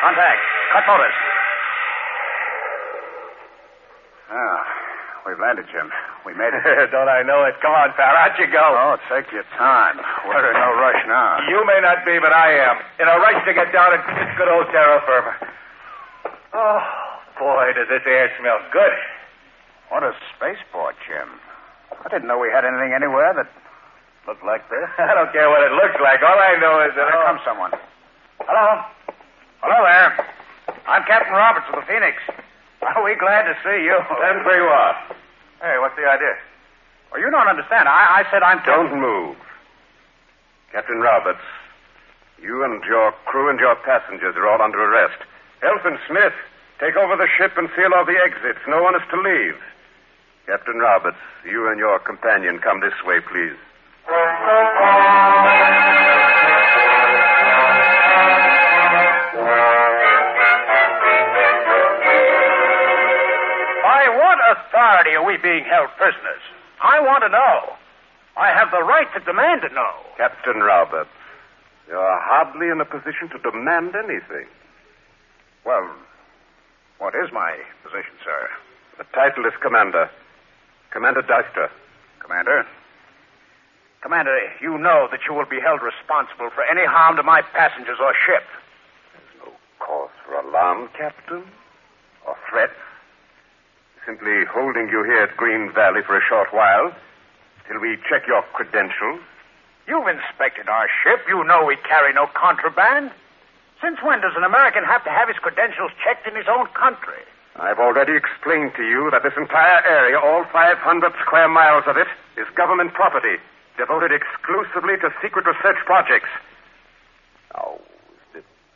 Contact. 0.00 0.40
Cut 0.72 0.84
motors. 0.88 1.16
Ah, 4.32 4.77
we've 5.28 5.38
landed, 5.38 5.68
Jim. 5.68 5.92
We 6.24 6.32
made 6.32 6.56
it. 6.56 6.64
Don't 6.90 7.12
I 7.12 7.20
know 7.20 7.44
it? 7.44 7.60
Come 7.60 7.76
on, 7.76 7.92
pal. 7.92 8.16
Out 8.16 8.40
you 8.40 8.48
go. 8.48 8.64
Oh, 8.64 8.96
take 9.12 9.28
your 9.28 9.44
time. 9.60 10.00
We're 10.24 10.40
in 10.40 10.56
no 10.56 10.72
rush 10.80 11.04
now. 11.04 11.44
You 11.44 11.60
may 11.68 11.84
not 11.84 12.08
be, 12.08 12.16
but 12.16 12.32
I 12.32 12.56
am. 12.56 12.80
In 12.96 13.06
a 13.06 13.20
rush 13.20 13.44
to 13.44 13.52
get 13.52 13.68
down 13.68 13.92
and 13.92 14.00
good 14.40 14.48
old 14.48 14.72
terra 14.72 15.04
firma. 15.04 15.36
Oh, 16.56 16.80
boy, 17.36 17.76
does 17.76 17.92
this 17.92 18.02
air 18.08 18.32
smell 18.40 18.56
good. 18.72 18.96
What 19.92 20.02
a 20.02 20.16
spaceport, 20.32 20.96
Jim. 21.04 21.28
I 21.92 22.08
didn't 22.08 22.26
know 22.26 22.40
we 22.40 22.48
had 22.48 22.64
anything 22.64 22.96
anywhere 22.96 23.36
that 23.36 23.48
looked 24.26 24.44
like 24.44 24.64
this. 24.72 24.88
I 24.98 25.12
don't 25.12 25.32
care 25.32 25.52
what 25.52 25.60
it 25.60 25.72
looks 25.76 26.00
like. 26.00 26.24
All 26.24 26.40
I 26.40 26.56
know 26.56 26.80
is 26.88 26.96
that. 26.96 27.04
There 27.04 27.24
comes 27.28 27.44
someone. 27.44 27.72
Hello. 28.40 28.80
Hello 29.60 29.78
there. 29.84 30.24
I'm 30.88 31.04
Captain 31.04 31.36
Roberts 31.36 31.68
of 31.68 31.76
the 31.76 31.86
Phoenix. 31.88 32.16
Are 32.82 33.02
we 33.04 33.14
glad 33.16 33.44
to 33.44 33.54
see 33.64 33.84
you? 33.84 33.98
Then 34.20 34.42
for 34.42 34.54
you 34.54 34.68
are. 34.68 34.94
Hey, 35.60 35.76
what's 35.78 35.96
the 35.96 36.06
idea? 36.06 36.36
Well, 37.10 37.20
you 37.20 37.30
don't 37.30 37.48
understand. 37.48 37.88
I, 37.88 38.22
I 38.22 38.30
said 38.30 38.42
I'm 38.42 38.62
Don't 38.64 39.00
move. 39.00 39.36
Captain 40.72 40.98
Roberts, 41.00 41.42
you 42.40 42.62
and 42.64 42.82
your 42.84 43.12
crew 43.26 43.48
and 43.50 43.58
your 43.58 43.74
passengers 43.76 44.36
are 44.36 44.46
all 44.46 44.60
under 44.62 44.78
arrest. 44.78 45.18
Elfin 45.62 45.98
Smith, 46.06 46.34
take 46.78 46.94
over 46.96 47.16
the 47.16 47.26
ship 47.36 47.52
and 47.56 47.68
seal 47.74 47.90
all 47.96 48.04
the 48.04 48.18
exits. 48.22 48.60
No 48.68 48.82
one 48.82 48.94
is 48.94 49.02
to 49.10 49.20
leave. 49.20 49.56
Captain 50.46 50.76
Roberts, 50.78 51.18
you 51.44 51.68
and 51.68 51.78
your 51.78 51.98
companion 51.98 52.58
come 52.58 52.80
this 52.80 52.94
way, 53.04 53.20
please. 53.20 53.56
Authority 64.88 65.16
are 65.16 65.26
we 65.26 65.36
being 65.36 65.64
held 65.68 65.90
prisoners? 65.98 66.40
I 66.80 66.98
want 67.00 67.20
to 67.20 67.28
know. 67.28 67.76
I 68.38 68.48
have 68.56 68.70
the 68.70 68.80
right 68.80 69.04
to 69.12 69.20
demand 69.20 69.60
to 69.60 69.68
know. 69.68 69.92
Captain 70.16 70.60
Roberts, 70.64 71.12
you're 71.86 72.20
hardly 72.24 72.72
in 72.72 72.80
a 72.80 72.86
position 72.86 73.28
to 73.28 73.38
demand 73.38 73.92
anything. 73.92 74.48
Well, 75.66 75.92
what 76.96 77.12
is 77.14 77.28
my 77.34 77.52
position, 77.84 78.16
sir? 78.24 78.48
The 78.96 79.04
title 79.12 79.44
is 79.44 79.52
Commander. 79.60 80.08
Commander 80.90 81.20
Dystra. 81.20 81.68
Commander? 82.20 82.64
Commander, 84.00 84.40
you 84.62 84.78
know 84.78 85.06
that 85.10 85.20
you 85.28 85.34
will 85.34 85.44
be 85.52 85.60
held 85.60 85.82
responsible 85.82 86.48
for 86.48 86.64
any 86.64 86.86
harm 86.88 87.16
to 87.16 87.22
my 87.22 87.42
passengers 87.42 87.98
or 88.00 88.14
ship. 88.24 88.48
There's 89.12 89.44
no 89.44 89.52
cause 89.84 90.16
for 90.24 90.40
alarm, 90.40 90.88
Captain? 90.96 91.44
Or 92.26 92.36
threat? 92.48 92.70
Simply 94.08 94.48
holding 94.48 94.88
you 94.88 95.04
here 95.04 95.28
at 95.28 95.36
Green 95.36 95.70
Valley 95.76 96.00
for 96.00 96.16
a 96.16 96.24
short 96.24 96.48
while 96.48 96.96
till 97.68 97.76
we 97.78 98.00
check 98.08 98.24
your 98.26 98.40
credentials. 98.56 99.20
You've 99.86 100.08
inspected 100.08 100.64
our 100.66 100.88
ship. 101.04 101.28
You 101.28 101.44
know 101.44 101.66
we 101.68 101.76
carry 101.84 102.14
no 102.14 102.24
contraband. 102.32 103.12
Since 103.84 104.00
when 104.00 104.22
does 104.24 104.32
an 104.34 104.44
American 104.48 104.82
have 104.84 105.04
to 105.04 105.10
have 105.10 105.28
his 105.28 105.36
credentials 105.36 105.92
checked 106.02 106.26
in 106.26 106.34
his 106.34 106.48
own 106.48 106.72
country? 106.72 107.20
I've 107.60 107.76
already 107.76 108.16
explained 108.16 108.72
to 108.80 108.82
you 108.82 109.12
that 109.12 109.24
this 109.28 109.36
entire 109.36 109.84
area, 109.84 110.16
all 110.16 110.48
500 110.48 111.12
square 111.20 111.48
miles 111.52 111.84
of 111.86 111.98
it, 111.98 112.08
is 112.40 112.48
government 112.56 112.94
property, 112.94 113.36
devoted 113.76 114.08
exclusively 114.08 114.96
to 115.04 115.12
secret 115.20 115.44
research 115.44 115.84
projects. 115.84 116.32
Now, 117.52 117.76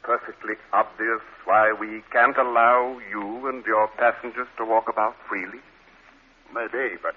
perfectly 0.03 0.55
obvious 0.73 1.21
why 1.45 1.73
we 1.73 2.03
can't 2.13 2.37
allow 2.37 2.99
you 3.11 3.47
and 3.49 3.65
your 3.65 3.89
passengers 3.89 4.49
to 4.59 4.65
walk 4.65 4.89
about 4.89 5.15
freely? 5.29 5.61
Maybe, 6.55 6.97
but 7.03 7.15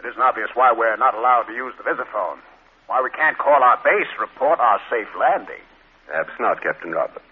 it 0.00 0.06
isn't 0.08 0.20
obvious 0.20 0.50
why 0.54 0.72
we're 0.72 0.96
not 0.96 1.14
allowed 1.14 1.44
to 1.44 1.52
use 1.52 1.74
the 1.76 1.84
visiphone. 1.84 2.38
Why 2.86 3.02
we 3.02 3.10
can't 3.10 3.38
call 3.38 3.62
our 3.62 3.80
base, 3.82 4.08
report 4.18 4.60
our 4.60 4.80
safe 4.90 5.08
landing. 5.18 5.62
Perhaps 6.06 6.32
not, 6.38 6.62
Captain 6.62 6.92
Robert. 6.92 7.22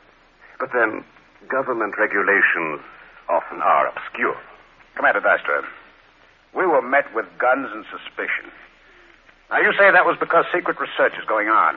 But 0.59 0.71
then, 0.73 1.05
government 1.49 1.95
regulations 1.99 2.81
often 3.29 3.61
are 3.61 3.89
obscure. 3.89 4.37
Commander 4.95 5.21
Dystra, 5.21 5.65
we 6.55 6.67
were 6.67 6.83
met 6.83 7.13
with 7.15 7.27
guns 7.39 7.69
and 7.73 7.85
suspicion. 7.91 8.51
Now, 9.51 9.61
you 9.61 9.73
say 9.77 9.91
that 9.91 10.07
was 10.07 10.17
because 10.19 10.45
secret 10.53 10.79
research 10.81 11.13
is 11.19 11.25
going 11.27 11.49
on. 11.49 11.77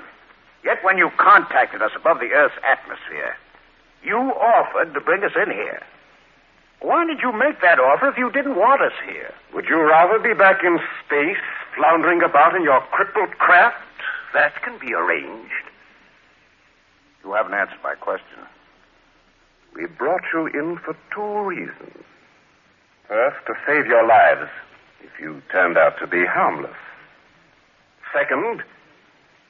Yet 0.66 0.84
when 0.84 0.98
you 0.98 1.12
contacted 1.18 1.84
us 1.84 1.92
above 1.96 2.20
the 2.20 2.34
Earth's 2.34 2.58
atmosphere, 2.66 3.38
you 4.04 4.18
offered 4.18 4.96
to 4.96 5.00
bring 5.00 5.24
us 5.24 5.34
in 5.36 5.52
here. 5.52 5.82
Why 6.82 7.06
did 7.06 7.20
you 7.22 7.32
make 7.32 7.62
that 7.62 7.80
offer 7.80 8.10
if 8.10 8.18
you 8.18 8.32
didn't 8.32 8.56
want 8.56 8.82
us 8.82 8.94
here? 9.06 9.32
Would 9.54 9.66
you 9.66 9.80
rather 9.82 10.18
be 10.20 10.34
back 10.34 10.64
in 10.64 10.80
space, 11.06 11.38
floundering 11.76 12.24
about 12.24 12.56
in 12.56 12.64
your 12.64 12.82
crippled 12.92 13.38
craft? 13.38 13.78
That 14.34 14.62
can 14.64 14.78
be 14.80 14.94
arranged. 14.94 15.54
You 17.24 17.34
haven't 17.34 17.54
answered 17.54 17.80
my 17.84 17.96
question. 17.96 18.40
We 19.76 19.86
brought 19.86 20.24
you 20.34 20.48
in 20.48 20.78
for 20.78 20.96
two 21.14 21.42
reasons. 21.48 22.04
First, 23.08 23.38
to 23.48 23.54
save 23.68 23.86
your 23.86 24.06
lives, 24.06 24.50
if 25.02 25.20
you 25.20 25.42
turned 25.52 25.78
out 25.78 26.00
to 26.00 26.08
be 26.08 26.26
harmless. 26.26 26.78
Second, 28.14 28.64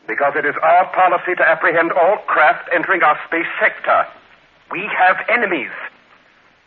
because 0.07 0.33
it 0.35 0.45
is 0.45 0.55
our 0.61 0.85
policy 0.93 1.35
to 1.35 1.43
apprehend 1.47 1.91
all 1.91 2.17
craft 2.27 2.69
entering 2.73 3.03
our 3.03 3.17
space 3.27 3.47
sector. 3.59 4.05
We 4.71 4.81
have 4.97 5.17
enemies. 5.29 5.71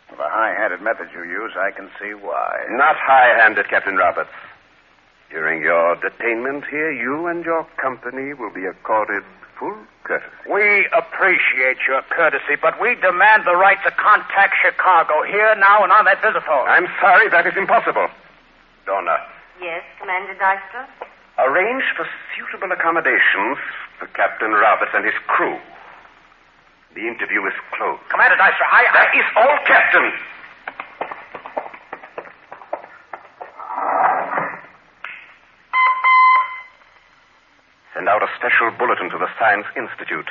The 0.09 0.17
high-handed 0.27 0.81
method 0.81 1.09
you 1.13 1.23
use, 1.23 1.53
I 1.57 1.71
can 1.71 1.89
see 2.01 2.13
why. 2.13 2.65
Not 2.69 2.95
high-handed, 2.97 3.69
Captain 3.69 3.95
Roberts. 3.95 4.29
During 5.29 5.61
your 5.61 5.95
detainment 5.97 6.67
here, 6.67 6.91
you 6.91 7.27
and 7.27 7.45
your 7.45 7.65
company 7.77 8.33
will 8.33 8.49
be 8.51 8.65
accorded 8.65 9.23
full 9.59 9.77
courtesy. 10.03 10.31
We 10.49 10.87
appreciate 10.97 11.77
your 11.87 12.01
courtesy, 12.09 12.55
but 12.59 12.81
we 12.81 12.95
demand 12.95 13.43
the 13.45 13.55
right 13.55 13.77
to 13.85 13.91
contact 13.91 14.55
Chicago 14.65 15.21
here, 15.23 15.53
now, 15.59 15.83
and 15.83 15.91
on 15.91 16.05
that 16.05 16.17
visiphone. 16.21 16.65
I'm 16.67 16.87
sorry, 16.99 17.29
that 17.29 17.45
is 17.45 17.53
impossible. 17.55 18.07
Donna, 18.85 19.17
Yes, 19.61 19.83
Commander 19.99 20.33
Dystra? 20.35 20.87
Arrange 21.47 21.83
for 21.95 22.05
suitable 22.35 22.71
accommodations 22.71 23.57
for 23.97 24.07
Captain 24.13 24.51
Roberts 24.51 24.91
and 24.93 25.05
his 25.05 25.15
crew. 25.27 25.57
The 26.95 27.07
interview 27.07 27.45
is 27.45 27.53
closed. 27.77 28.01
Commander 28.09 28.35
Dystra, 28.35 28.65
I... 28.67 28.83
I... 28.83 28.91
That 28.91 29.11
is 29.15 29.27
all, 29.37 29.57
Captain. 29.63 30.07
Send 37.93 38.09
out 38.09 38.23
a 38.23 38.29
special 38.37 38.71
bulletin 38.77 39.09
to 39.11 39.17
the 39.17 39.29
Science 39.37 39.67
Institute, 39.77 40.27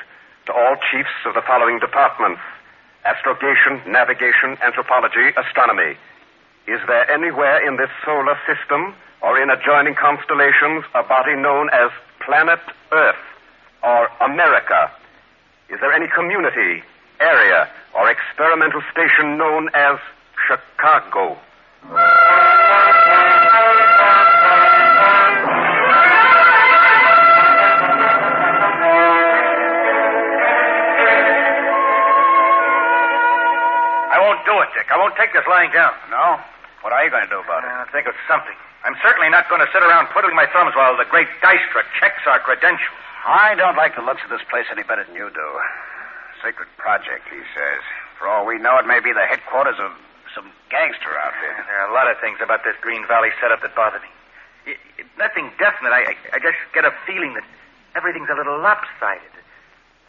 to 0.47 0.53
all 0.53 0.77
chiefs 0.91 1.15
of 1.27 1.35
the 1.35 1.43
following 1.43 1.79
departments 1.79 2.41
astrogation, 3.05 3.81
navigation, 3.89 4.59
anthropology, 4.61 5.33
astronomy. 5.39 5.97
Is 6.67 6.81
there 6.87 7.09
anywhere 7.11 7.65
in 7.67 7.77
this 7.77 7.89
solar 8.05 8.37
system 8.45 8.93
or 9.23 9.41
in 9.41 9.51
adjoining 9.51 9.95
constellations 9.95 10.85
a 10.95 11.03
body 11.03 11.35
known 11.35 11.69
as 11.73 11.91
planet 12.25 12.61
Earth 12.93 13.17
or 13.83 14.09
America? 14.21 14.91
Is 15.69 15.81
there 15.81 15.93
any 15.93 16.07
community, 16.09 16.83
area, 17.21 17.69
or 17.95 18.11
experimental 18.11 18.83
station 18.93 19.37
known 19.37 19.69
as 19.75 19.99
Chicago? 20.47 21.37
I 34.11 34.19
won't 34.21 34.45
do 34.47 34.53
it, 34.63 34.69
Dick. 34.75 34.87
I 34.91 34.97
won't 34.97 35.17
take 35.17 35.33
this 35.33 35.45
lying 35.49 35.71
down. 35.73 35.93
No? 36.11 36.41
What 36.83 36.93
are 36.93 37.03
you 37.03 37.11
going 37.11 37.27
to 37.27 37.33
do 37.33 37.41
about 37.43 37.65
it? 37.65 37.71
Uh, 37.71 37.85
think 37.91 38.07
of 38.07 38.15
something. 38.31 38.55
I'm 38.87 38.95
certainly 39.03 39.29
not 39.29 39.51
going 39.51 39.61
to 39.61 39.71
sit 39.75 39.83
around 39.83 40.09
twiddling 40.15 40.39
my 40.39 40.47
thumbs 40.47 40.75
while 40.79 40.95
the 40.95 41.09
great 41.11 41.29
Dystra 41.43 41.83
checks 41.99 42.23
our 42.31 42.39
credentials. 42.39 43.03
I 43.27 43.59
don't 43.59 43.75
like 43.75 43.99
the 43.99 44.07
looks 44.07 44.23
of 44.23 44.31
this 44.31 44.45
place 44.47 44.71
any 44.71 44.87
better 44.87 45.03
than 45.03 45.15
you 45.19 45.29
do. 45.35 45.49
Secret 46.39 46.71
project, 46.79 47.27
he 47.27 47.43
says. 47.51 47.83
For 48.19 48.31
all 48.31 48.47
we 48.47 48.59
know, 48.59 48.79
it 48.79 48.87
may 48.87 49.03
be 49.03 49.13
the 49.13 49.27
headquarters 49.27 49.77
of 49.83 49.91
some 50.35 50.51
gangster 50.71 51.19
out 51.19 51.35
There 51.43 51.51
There 51.67 51.79
are 51.83 51.91
a 51.91 51.95
lot 51.95 52.07
of 52.07 52.21
things 52.23 52.39
about 52.39 52.63
this 52.63 52.79
Green 52.81 53.03
Valley 53.11 53.31
setup 53.43 53.61
that 53.63 53.75
bother 53.75 53.99
me. 53.99 54.11
It, 54.71 54.79
it, 55.03 55.07
nothing 55.19 55.51
definite. 55.59 55.91
I, 55.91 56.15
I, 56.15 56.15
I 56.35 56.39
just 56.39 56.59
get 56.73 56.85
a 56.85 56.95
feeling 57.07 57.35
that 57.35 57.45
everything's 57.97 58.31
a 58.31 58.39
little 58.39 58.63
lopsided. 58.63 59.35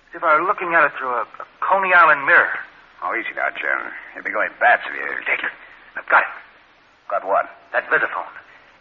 As 0.10 0.22
if 0.22 0.24
I 0.24 0.38
were 0.38 0.46
looking 0.46 0.78
at 0.78 0.86
it 0.86 0.94
through 0.98 1.18
a, 1.18 1.26
a 1.26 1.46
Coney 1.66 1.94
Island 1.94 2.26
mirror. 2.26 2.60
Oh, 3.02 3.16
easy 3.18 3.34
now, 3.34 3.50
Jim. 3.58 3.90
You'll 4.14 4.24
be 4.24 4.32
going 4.32 4.52
bats 4.60 4.84
if 4.86 4.94
you... 4.94 5.08
Dick, 5.26 5.42
I've 5.98 6.08
got 6.10 6.24
it. 6.24 6.34
Got 7.10 7.26
what? 7.26 7.50
That 7.74 7.90
visiphone. 7.90 8.30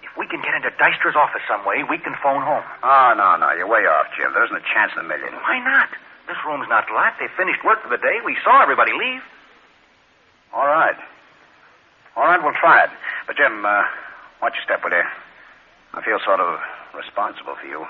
If 0.05 0.13
we 0.17 0.29
can 0.29 0.41
get 0.45 0.55
into 0.55 0.71
Dystra's 0.77 1.17
office 1.17 1.43
some 1.49 1.65
way, 1.65 1.83
we 1.83 1.99
can 1.99 2.15
phone 2.23 2.45
home. 2.45 2.65
Oh, 2.85 3.11
no, 3.17 3.37
no. 3.41 3.51
You're 3.57 3.67
way 3.69 3.89
off, 3.89 4.07
Jim. 4.17 4.33
There 4.37 4.45
isn't 4.45 4.57
a 4.57 4.69
chance 4.69 4.93
in 4.93 5.01
a 5.01 5.09
million. 5.09 5.33
Why 5.43 5.59
not? 5.65 5.89
This 6.29 6.37
room's 6.47 6.69
not 6.69 6.85
locked. 6.93 7.19
They 7.21 7.29
finished 7.37 7.65
work 7.65 7.83
for 7.83 7.89
the 7.89 7.97
day. 7.97 8.21
We 8.25 8.37
saw 8.45 8.63
everybody 8.63 8.93
leave. 8.93 9.25
All 10.53 10.67
right. 10.69 10.97
All 12.17 12.25
right, 12.25 12.41
we'll 12.43 12.57
try 12.61 12.85
it. 12.85 12.91
But, 13.27 13.37
Jim, 13.37 13.65
uh, 13.65 13.83
why 14.41 14.51
don't 14.53 14.61
step 14.63 14.85
with 14.85 14.93
you? 14.93 15.05
I 15.95 16.05
feel 16.05 16.19
sort 16.25 16.41
of 16.41 16.61
responsible 16.95 17.57
for 17.57 17.67
you. 17.67 17.87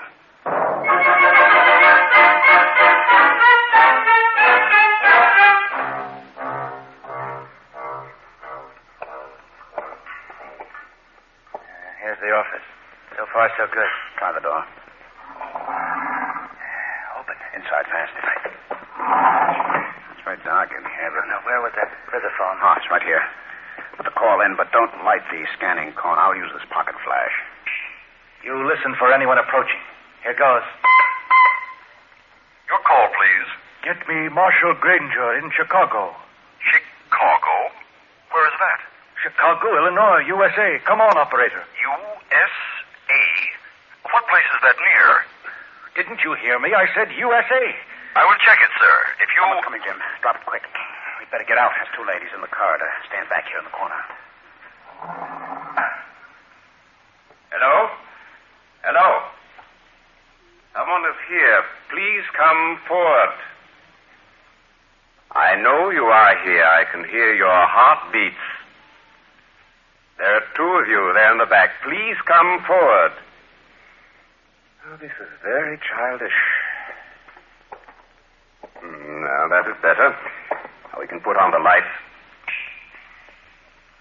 Here's 12.19 12.31
the 12.31 12.35
office. 12.35 12.67
So 13.15 13.23
far, 13.31 13.47
so 13.55 13.63
good. 13.71 13.87
Try 14.19 14.35
the 14.35 14.43
door. 14.43 14.59
Open. 17.15 17.35
Inside 17.55 17.87
fast. 17.87 18.11
It's 20.11 20.23
very 20.27 20.39
dark 20.43 20.67
in 20.75 20.83
here, 20.83 21.11
but... 21.15 21.23
Now, 21.31 21.39
where 21.47 21.63
was 21.63 21.71
that 21.79 21.87
visiphone? 22.11 22.59
Oh, 22.59 22.75
it's 22.75 22.91
right 22.91 23.03
here. 23.03 23.23
Put 23.95 24.03
the 24.03 24.11
call 24.11 24.41
in, 24.43 24.59
but 24.59 24.71
don't 24.75 24.91
light 25.07 25.23
the 25.31 25.47
scanning 25.55 25.95
cone. 25.95 26.19
I'll 26.19 26.35
use 26.35 26.51
this 26.51 26.67
pocket 26.67 26.95
flash. 27.07 27.31
You 28.43 28.67
listen 28.67 28.95
for 28.99 29.13
anyone 29.15 29.39
approaching. 29.39 29.79
Here 30.23 30.35
goes. 30.35 30.67
Your 32.67 32.83
call, 32.83 33.07
please. 33.15 33.47
Get 33.87 34.03
me 34.11 34.27
Marshal 34.27 34.75
Granger 34.75 35.39
in 35.39 35.51
Chicago. 35.55 36.11
Chicago? 36.59 37.55
Where 38.31 38.43
is 38.43 38.59
that? 38.59 38.88
Chicago, 39.23 39.75
Illinois, 39.75 40.23
USA. 40.27 40.79
Come 40.85 41.01
on, 41.01 41.17
operator. 41.17 41.63
USA. 41.81 43.23
What 44.07 44.23
place 44.31 44.47
is 44.55 44.61
that 44.63 44.75
near? 44.79 45.25
Didn't 45.95 46.23
you 46.23 46.33
hear 46.39 46.59
me? 46.59 46.73
I 46.73 46.87
said 46.95 47.11
USA. 47.11 47.63
I 48.15 48.23
will 48.23 48.39
check 48.39 48.59
it, 48.63 48.71
sir. 48.79 48.95
If 49.19 49.27
you. 49.35 49.41
Come 49.43 49.51
on, 49.57 49.63
come 49.63 49.75
in, 49.75 49.83
Jim. 49.83 49.99
Drop 50.21 50.35
it 50.39 50.45
quick. 50.45 50.63
We'd 51.19 51.29
better 51.31 51.43
get 51.43 51.57
out. 51.57 51.71
There's 51.75 51.91
two 51.95 52.07
ladies 52.07 52.31
in 52.33 52.41
the 52.41 52.47
corridor. 52.47 52.87
Stand 53.11 53.27
back 53.27 53.47
here 53.47 53.59
in 53.59 53.65
the 53.67 53.75
corner. 53.75 53.99
Hello? 57.51 57.91
Hello? 58.87 59.07
Someone 60.73 61.03
is 61.11 61.19
here. 61.27 61.59
Please 61.91 62.23
come 62.37 62.79
forward. 62.87 63.35
I 65.31 65.55
know 65.61 65.89
you 65.89 66.05
are 66.05 66.35
here. 66.43 66.63
I 66.63 66.85
can 66.91 67.03
hear 67.03 67.35
your 67.35 67.51
heartbeats. 67.67 68.58
There 70.19 70.35
are 70.35 70.43
two 70.55 70.67
of 70.83 70.87
you 70.87 71.11
there 71.15 71.31
in 71.31 71.37
the 71.39 71.45
back. 71.47 71.69
Please 71.83 72.17
come 72.27 72.59
forward. 72.67 73.13
Oh, 74.87 74.97
this 74.99 75.11
is 75.19 75.29
very 75.43 75.79
childish. 75.79 76.35
Hmm, 78.83 79.23
Now, 79.23 79.47
that 79.47 79.63
is 79.69 79.77
better. 79.81 80.11
Now 80.91 80.99
we 80.99 81.07
can 81.07 81.19
put 81.21 81.37
on 81.37 81.51
the 81.51 81.59
lights. 81.59 81.87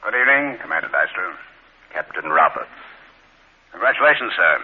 Good 0.03 0.15
evening, 0.19 0.59
Commander 0.61 0.89
Dystra. 0.89 1.35
Captain 1.93 2.31
Roberts. 2.31 2.71
Congratulations, 3.73 4.33
sir. 4.37 4.59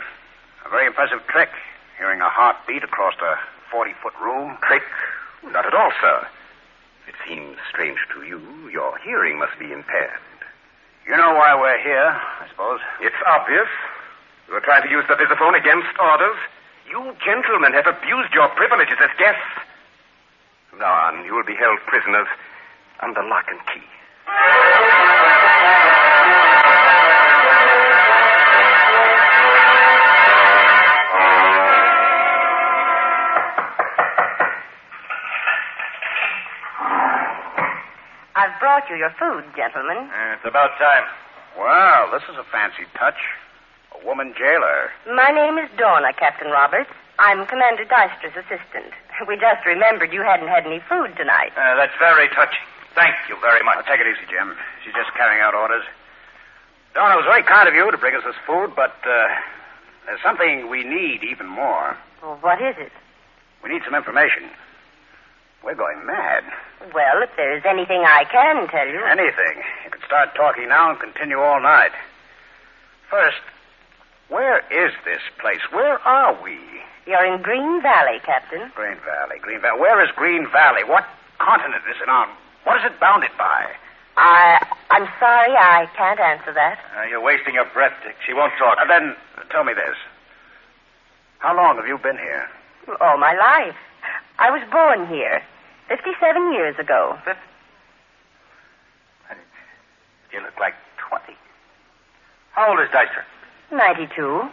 A 0.66 0.70
very 0.70 0.86
impressive 0.86 1.20
trick. 1.28 1.50
Hearing 1.98 2.20
a 2.20 2.28
heartbeat 2.30 2.82
across 2.82 3.14
a 3.22 3.38
40-foot 3.74 4.14
room. 4.20 4.58
Trick? 4.66 4.82
Not 5.44 5.66
at 5.66 5.74
all, 5.74 5.92
sir. 6.00 6.26
It 7.06 7.14
seems 7.28 7.58
strange 7.70 7.98
to 8.14 8.22
you. 8.26 8.40
Your 8.72 8.98
hearing 8.98 9.38
must 9.38 9.58
be 9.58 9.70
impaired. 9.72 10.18
You 11.06 11.16
know 11.16 11.34
why 11.34 11.52
we're 11.54 11.82
here, 11.82 12.16
I 12.16 12.48
suppose. 12.48 12.80
It's 13.00 13.16
obvious. 13.28 13.68
You 14.48 14.54
are 14.54 14.64
trying 14.64 14.82
to 14.84 14.90
use 14.90 15.04
the 15.06 15.14
visiphone 15.14 15.52
against 15.52 15.92
orders. 16.00 16.36
You 16.88 17.14
gentlemen 17.24 17.72
have 17.74 17.86
abused 17.86 18.32
your 18.32 18.48
privileges 18.56 18.96
as 19.02 19.10
guests. 19.18 19.52
From 20.70 20.78
now 20.80 20.92
on, 21.08 21.24
you 21.24 21.34
will 21.34 21.44
be 21.44 21.56
held 21.56 21.78
prisoners 21.86 22.28
under 23.00 23.22
lock 23.22 23.44
and 23.48 23.60
key. 23.68 25.03
Brought 38.64 38.88
you 38.88 38.96
your 38.96 39.12
food, 39.20 39.44
gentlemen. 39.52 40.08
Uh, 40.08 40.40
it's 40.40 40.48
about 40.48 40.72
time. 40.80 41.04
Well, 41.52 42.08
this 42.16 42.24
is 42.32 42.40
a 42.40 42.48
fancy 42.48 42.88
touch. 42.96 43.20
A 43.92 44.00
woman 44.08 44.32
jailer. 44.32 44.88
My 45.04 45.28
name 45.28 45.60
is 45.60 45.68
Donna, 45.76 46.16
Captain 46.16 46.48
Roberts. 46.48 46.88
I'm 47.20 47.44
Commander 47.44 47.84
Dystra's 47.84 48.32
assistant. 48.32 48.88
We 49.28 49.36
just 49.36 49.60
remembered 49.68 50.16
you 50.16 50.24
hadn't 50.24 50.48
had 50.48 50.64
any 50.64 50.80
food 50.88 51.12
tonight. 51.12 51.52
Uh, 51.52 51.76
that's 51.76 51.92
very 52.00 52.24
touching. 52.32 52.64
Thank 52.96 53.12
you 53.28 53.36
very 53.44 53.60
much. 53.68 53.84
Now, 53.84 53.84
take 53.84 54.00
it 54.00 54.08
easy, 54.08 54.24
Jim. 54.32 54.56
She's 54.80 54.96
just 54.96 55.12
carrying 55.12 55.44
out 55.44 55.52
orders. 55.52 55.84
Donna, 56.96 57.20
it 57.20 57.20
was 57.20 57.28
very 57.28 57.44
kind 57.44 57.68
of 57.68 57.76
you 57.76 57.84
to 57.92 58.00
bring 58.00 58.16
us 58.16 58.24
this 58.24 58.40
food, 58.48 58.72
but 58.72 58.96
uh, 59.04 59.28
there's 60.08 60.24
something 60.24 60.72
we 60.72 60.88
need 60.88 61.20
even 61.20 61.52
more. 61.52 62.00
Well, 62.24 62.40
what 62.40 62.64
is 62.64 62.80
it? 62.80 62.96
We 63.60 63.68
need 63.76 63.84
some 63.84 63.92
information. 63.94 64.48
We're 65.64 65.74
going 65.74 66.04
mad. 66.04 66.44
Well, 66.92 67.22
if 67.22 67.30
there's 67.36 67.64
anything 67.64 68.04
I 68.04 68.24
can 68.24 68.68
tell 68.68 68.86
you. 68.86 69.02
Anything. 69.04 69.64
You 69.84 69.90
could 69.90 70.04
start 70.04 70.34
talking 70.34 70.68
now 70.68 70.90
and 70.90 71.00
continue 71.00 71.38
all 71.38 71.60
night. 71.60 71.92
First, 73.10 73.40
where 74.28 74.58
is 74.70 74.92
this 75.04 75.22
place? 75.40 75.60
Where 75.72 75.98
are 76.06 76.36
we? 76.42 76.58
You're 77.06 77.24
in 77.24 77.42
Green 77.42 77.80
Valley, 77.82 78.18
Captain. 78.24 78.70
Green 78.74 78.98
Valley. 79.04 79.38
Green 79.40 79.60
Valley. 79.60 79.80
Where 79.80 80.04
is 80.04 80.10
Green 80.16 80.46
Valley? 80.50 80.84
What 80.84 81.04
continent 81.38 81.82
is 81.88 81.96
it 82.02 82.08
on? 82.08 82.28
What 82.64 82.78
is 82.80 82.84
it 82.84 83.00
bounded 83.00 83.30
by? 83.38 83.66
I, 84.16 84.64
I'm 84.90 85.08
sorry, 85.18 85.52
I 85.56 85.88
can't 85.96 86.20
answer 86.20 86.52
that. 86.52 86.78
Uh, 86.96 87.02
you're 87.08 87.20
wasting 87.20 87.54
your 87.54 87.66
breath, 87.66 87.92
Dick. 88.04 88.16
She 88.26 88.32
won't 88.32 88.52
talk. 88.58 88.78
Uh, 88.80 88.86
then, 88.86 89.16
tell 89.50 89.64
me 89.64 89.72
this. 89.74 89.96
How 91.38 91.56
long 91.56 91.76
have 91.76 91.86
you 91.86 91.98
been 91.98 92.16
here? 92.16 92.48
All 93.00 93.18
my 93.18 93.34
life. 93.34 93.76
I 94.38 94.50
was 94.50 94.62
born 94.70 95.06
here 95.08 95.42
57 95.88 96.52
years 96.52 96.78
ago. 96.78 97.18
You 100.32 100.40
look 100.42 100.58
like 100.58 100.74
20. 101.08 101.32
How 102.52 102.70
old 102.70 102.80
is 102.80 102.88
Dystra? 102.88 103.22
92. 103.70 104.50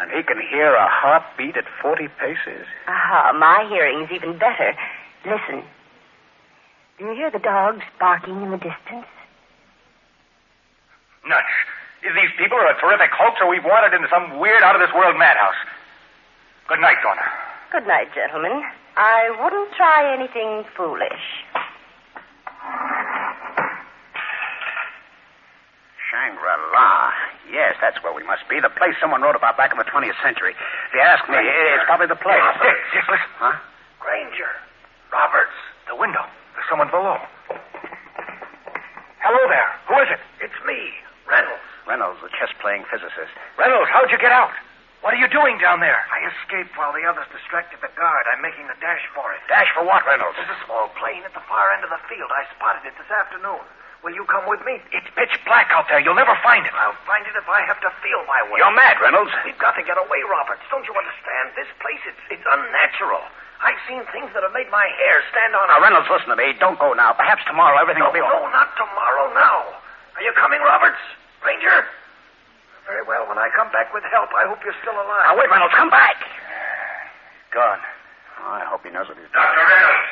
And 0.00 0.10
he 0.10 0.22
can 0.22 0.40
hear 0.40 0.74
a 0.74 0.88
heartbeat 0.88 1.56
at 1.56 1.64
40 1.82 2.08
paces. 2.18 2.66
Aha, 2.88 3.32
my 3.38 3.66
hearing's 3.68 4.10
even 4.10 4.38
better. 4.38 4.74
Listen. 5.24 5.62
Do 6.98 7.04
you 7.04 7.14
hear 7.14 7.30
the 7.30 7.38
dogs 7.38 7.82
barking 8.00 8.42
in 8.42 8.50
the 8.50 8.56
distance? 8.56 9.06
Nuts. 11.28 11.52
These 12.02 12.32
people 12.38 12.56
are 12.56 12.70
a 12.70 12.80
terrific 12.80 13.10
hoax, 13.12 13.36
or 13.40 13.48
we've 13.48 13.64
wandered 13.64 13.94
into 13.94 14.08
some 14.08 14.38
weird, 14.38 14.62
out 14.62 14.74
of 14.74 14.80
this 14.80 14.94
world 14.94 15.18
madhouse. 15.18 15.56
Good 16.68 16.80
night, 16.80 16.96
Donna. 17.02 17.22
Good 17.72 17.86
night, 17.86 18.08
gentlemen. 18.14 18.62
I 18.96 19.30
wouldn't 19.42 19.72
try 19.76 20.12
anything 20.14 20.64
foolish. 20.76 21.22
Shangri-La. 26.10 27.10
Yes, 27.50 27.74
that's 27.80 27.98
where 28.02 28.12
we 28.14 28.22
must 28.22 28.46
be. 28.48 28.60
The 28.60 28.70
place 28.70 28.94
someone 29.00 29.22
wrote 29.22 29.34
about 29.36 29.56
back 29.56 29.72
in 29.72 29.78
the 29.78 29.86
20th 29.88 30.18
century. 30.22 30.54
If 30.54 30.92
you 30.94 31.00
ask 31.02 31.22
me, 31.28 31.38
it's 31.38 31.86
probably 31.86 32.06
the 32.10 32.18
place. 32.18 32.42
Dick, 32.62 32.78
Dick, 32.94 33.06
listen. 33.10 33.30
Huh? 33.38 33.56
Granger. 33.98 34.50
Roberts. 35.12 35.54
The 35.88 35.96
window. 35.96 36.22
There's 36.54 36.66
someone 36.70 36.90
below. 36.90 37.18
Hello 39.22 39.42
there. 39.50 39.70
Who 39.90 39.96
is 40.02 40.10
it? 40.14 40.22
It's 40.42 40.58
me, 40.66 40.78
Reynolds. 41.26 41.62
Reynolds, 41.86 42.18
the 42.22 42.30
chess-playing 42.38 42.86
physicist. 42.90 43.30
Reynolds, 43.58 43.90
how'd 43.90 44.10
you 44.10 44.18
get 44.18 44.30
out? 44.34 44.54
What 45.04 45.14
are 45.14 45.20
you 45.22 45.28
doing 45.30 45.56
down 45.62 45.78
there? 45.78 46.02
I 46.10 46.26
escaped 46.34 46.74
while 46.74 46.90
the 46.90 47.06
others 47.06 47.28
distracted 47.30 47.78
the 47.78 47.92
guard. 47.94 48.26
I'm 48.32 48.42
making 48.42 48.66
a 48.66 48.76
dash 48.82 49.04
for 49.14 49.30
it. 49.36 49.40
Dash 49.46 49.70
for 49.76 49.86
what, 49.86 50.02
Reynolds? 50.02 50.34
There's 50.34 50.50
a 50.50 50.60
small 50.66 50.90
plane 50.98 51.22
at 51.22 51.30
the 51.36 51.44
far 51.46 51.70
end 51.78 51.86
of 51.86 51.90
the 51.94 52.02
field. 52.10 52.26
I 52.34 52.42
spotted 52.58 52.82
it 52.88 52.94
this 52.98 53.06
afternoon. 53.12 53.62
Will 54.02 54.14
you 54.14 54.26
come 54.26 54.46
with 54.50 54.62
me? 54.66 54.78
It's 54.94 55.06
pitch 55.14 55.34
black 55.46 55.70
out 55.70 55.86
there. 55.90 55.98
You'll 56.02 56.18
never 56.18 56.34
find 56.42 56.62
it. 56.66 56.74
I'll 56.74 56.98
find 57.06 57.22
it 57.26 57.34
if 57.38 57.46
I 57.48 57.62
have 57.66 57.78
to 57.86 57.90
feel 58.02 58.22
my 58.26 58.42
way. 58.50 58.58
You're 58.62 58.74
mad, 58.74 58.98
Reynolds. 59.02 59.30
We've 59.46 59.58
got 59.58 59.74
to 59.78 59.82
get 59.86 59.98
away, 59.98 60.20
Roberts. 60.26 60.62
Don't 60.70 60.86
you 60.86 60.94
understand? 60.94 61.54
This 61.58 61.70
place, 61.82 62.02
it's, 62.06 62.22
it's 62.38 62.46
unnatural. 62.46 63.22
I've 63.62 63.78
seen 63.88 64.04
things 64.12 64.30
that 64.36 64.44
have 64.44 64.52
made 64.52 64.68
my 64.70 64.84
hair 65.00 65.22
stand 65.32 65.54
on 65.56 65.64
Now, 65.70 65.80
end. 65.80 65.90
Reynolds, 65.90 66.08
listen 66.12 66.28
to 66.34 66.38
me. 66.38 66.54
Don't 66.60 66.78
go 66.78 66.92
now. 66.94 67.14
Perhaps 67.14 67.42
tomorrow 67.48 67.78
everything 67.80 68.04
No, 68.04 68.12
will 68.12 68.18
be 68.18 68.22
all 68.22 68.46
no, 68.46 68.52
not 68.52 68.74
tomorrow, 68.78 69.32
now. 69.32 69.64
Are 70.18 70.22
you 70.22 70.30
coming, 70.38 70.60
Roberts? 70.60 71.00
Granger? 71.40 71.86
Very 72.86 73.02
well. 73.06 73.26
When 73.26 73.38
I 73.38 73.50
come 73.54 73.70
back 73.74 73.90
with 73.92 74.06
help, 74.14 74.30
I 74.34 74.46
hope 74.46 74.62
you're 74.62 74.76
still 74.82 74.94
alive. 74.94 75.26
Now, 75.26 75.34
wait, 75.34 75.50
Reynolds. 75.50 75.74
Come 75.74 75.90
back. 75.90 76.16
Uh, 76.22 77.54
Gone. 77.54 77.82
Oh, 78.46 78.52
I 78.62 78.64
hope 78.70 78.86
he 78.86 78.90
knows 78.94 79.10
what 79.10 79.18
he's 79.18 79.26
doing. 79.26 79.42
Dr. 79.42 79.64
Reynolds, 79.66 80.08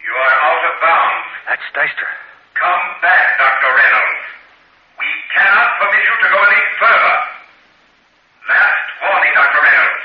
you 0.00 0.12
are 0.16 0.34
out 0.48 0.62
of 0.64 0.74
bounds. 0.80 1.28
That's 1.44 1.66
Dystra. 1.76 2.08
Come 2.56 2.84
back, 3.04 3.36
Dr. 3.36 3.68
Reynolds. 3.68 4.22
We 4.96 5.08
cannot 5.36 5.68
permit 5.82 6.00
you 6.00 6.14
to 6.24 6.28
go 6.32 6.38
any 6.40 6.62
further. 6.80 7.16
Last 8.48 8.86
warning, 9.04 9.32
Dr. 9.36 9.60
Reynolds. 9.60 10.04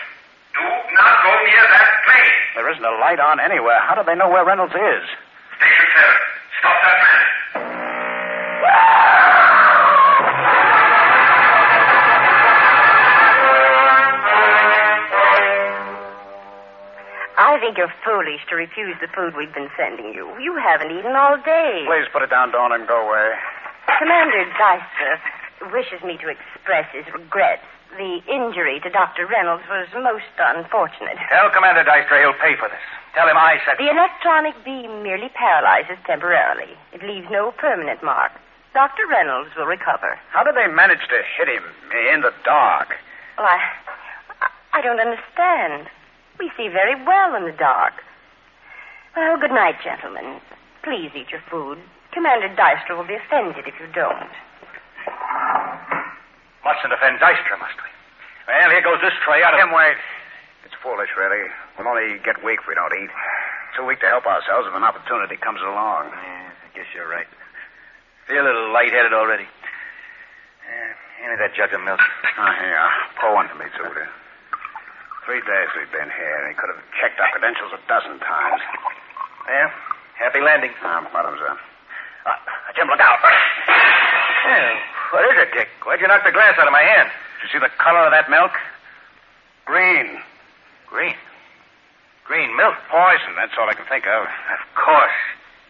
Do 0.60 0.66
not 1.00 1.14
go 1.24 1.32
near 1.48 1.64
that 1.64 1.90
plane. 2.04 2.40
There 2.60 2.68
isn't 2.76 2.84
a 2.84 2.96
light 3.00 3.22
on 3.24 3.40
anywhere. 3.40 3.80
How 3.88 3.96
do 3.96 4.04
they 4.04 4.20
know 4.20 4.28
where 4.28 4.44
Reynolds 4.44 4.76
is? 4.76 5.04
Station 5.56 5.88
7, 5.96 6.12
think 17.70 17.78
you're 17.78 17.94
foolish 18.02 18.42
to 18.50 18.58
refuse 18.58 18.98
the 18.98 19.06
food 19.14 19.38
we've 19.38 19.54
been 19.54 19.70
sending 19.78 20.10
you. 20.10 20.26
You 20.42 20.58
haven't 20.58 20.90
eaten 20.90 21.14
all 21.14 21.38
day. 21.38 21.86
Please 21.86 22.10
put 22.10 22.26
it 22.26 22.34
down, 22.34 22.50
Dawn, 22.50 22.74
and 22.74 22.90
go 22.90 22.98
away. 22.98 23.38
Commander 24.02 24.42
Dystra 24.58 25.22
wishes 25.70 26.02
me 26.02 26.18
to 26.18 26.34
express 26.34 26.90
his 26.90 27.06
regrets. 27.14 27.62
The 27.94 28.26
injury 28.26 28.82
to 28.82 28.90
Dr. 28.90 29.30
Reynolds 29.30 29.62
was 29.70 29.86
most 29.94 30.34
unfortunate. 30.42 31.22
Tell 31.30 31.54
Commander 31.54 31.86
Dystra 31.86 32.18
he'll 32.26 32.42
pay 32.42 32.58
for 32.58 32.74
this. 32.74 32.82
Tell 33.14 33.30
him 33.30 33.38
I 33.38 33.62
said. 33.62 33.78
The 33.78 33.94
electronic 33.94 34.58
beam 34.66 35.06
merely 35.06 35.30
paralyzes 35.30 36.02
temporarily. 36.10 36.74
It 36.90 37.06
leaves 37.06 37.30
no 37.30 37.54
permanent 37.54 38.02
mark. 38.02 38.34
Dr. 38.74 39.06
Reynolds 39.06 39.54
will 39.54 39.70
recover. 39.70 40.18
How 40.34 40.42
did 40.42 40.58
they 40.58 40.66
manage 40.74 41.06
to 41.06 41.22
hit 41.38 41.54
him 41.54 41.66
in 42.14 42.22
the 42.22 42.34
dark? 42.42 42.98
Well, 43.38 43.46
I, 43.46 43.62
I 44.74 44.82
don't 44.82 45.00
understand. 45.00 45.86
We 46.40 46.50
see 46.56 46.72
very 46.72 46.96
well 47.04 47.36
in 47.36 47.44
the 47.44 47.52
dark. 47.52 47.94
Well, 49.16 49.38
good 49.38 49.52
night, 49.52 49.76
gentlemen. 49.84 50.40
Please 50.84 51.12
eat 51.14 51.30
your 51.36 51.44
food. 51.52 51.78
Commander 52.16 52.48
Dystra 52.56 52.96
will 52.96 53.04
be 53.06 53.20
offended 53.20 53.68
if 53.68 53.76
you 53.76 53.92
don't. 53.92 54.32
Mustn't 56.64 56.96
offend 56.96 57.20
Dystra, 57.20 57.60
must 57.60 57.76
we? 57.76 57.92
Well, 58.48 58.72
here 58.72 58.82
goes 58.82 59.02
this 59.04 59.14
tray 59.28 59.44
out 59.44 59.54
of... 59.54 59.60
Him, 59.60 59.76
wait. 59.76 60.00
It's 60.64 60.74
foolish, 60.82 61.12
really. 61.20 61.52
We'll 61.78 61.92
only 61.92 62.24
get 62.24 62.40
weak 62.44 62.64
if 62.64 62.68
we 62.68 62.76
don't 62.76 62.96
eat. 62.96 63.12
Too 63.76 63.84
weak 63.86 64.00
to 64.00 64.08
help 64.08 64.26
ourselves 64.26 64.68
if 64.68 64.74
an 64.74 64.84
opportunity 64.84 65.36
comes 65.36 65.60
along. 65.62 66.10
Yeah, 66.16 66.56
I 66.56 66.70
guess 66.74 66.88
you're 66.96 67.08
right. 67.08 67.28
Feel 68.28 68.42
a 68.42 68.48
little 68.48 68.72
lightheaded 68.72 69.12
already. 69.14 69.44
Yeah, 69.44 70.94
hand 71.20 71.36
me 71.36 71.38
that 71.44 71.54
jug 71.54 71.74
of 71.76 71.84
milk. 71.84 72.00
Oh, 72.40 72.54
here. 72.64 72.80
Pour 73.20 73.36
one 73.36 73.50
for 73.50 73.60
me, 73.60 73.66
too, 73.76 73.84
will 73.84 73.94
you? 73.94 74.08
Three 75.26 75.42
days 75.46 75.70
we've 75.78 75.92
been 75.92 76.10
here, 76.10 76.36
and 76.42 76.50
he 76.50 76.56
could 76.58 76.74
have 76.74 76.82
checked 76.98 77.20
our 77.20 77.30
credentials 77.30 77.72
a 77.76 77.80
dozen 77.88 78.18
times. 78.20 78.62
Yeah, 79.48 79.70
happy 80.18 80.42
landing. 80.42 80.72
Ah, 80.82 81.06
bottoms 81.14 81.42
up. 81.46 81.58
Uh, 82.26 82.36
Jim, 82.76 82.88
look 82.88 83.00
out. 83.00 83.20
Yeah, 84.50 84.80
what 85.12 85.24
is 85.30 85.38
it, 85.38 85.54
Dick? 85.54 85.70
Why'd 85.86 86.02
you 86.02 86.08
knock 86.08 86.24
the 86.26 86.32
glass 86.32 86.58
out 86.58 86.66
of 86.66 86.74
my 86.74 86.82
hand? 86.82 87.10
Did 87.10 87.46
you 87.46 87.60
see 87.60 87.62
the 87.62 87.70
color 87.78 88.06
of 88.06 88.12
that 88.12 88.30
milk? 88.30 88.52
Green. 89.66 90.18
Green. 90.90 91.16
Green 92.26 92.56
milk? 92.58 92.76
Poison, 92.90 93.34
that's 93.38 93.54
all 93.60 93.70
I 93.70 93.74
can 93.74 93.86
think 93.86 94.06
of. 94.06 94.26
Of 94.26 94.62
course. 94.74 95.18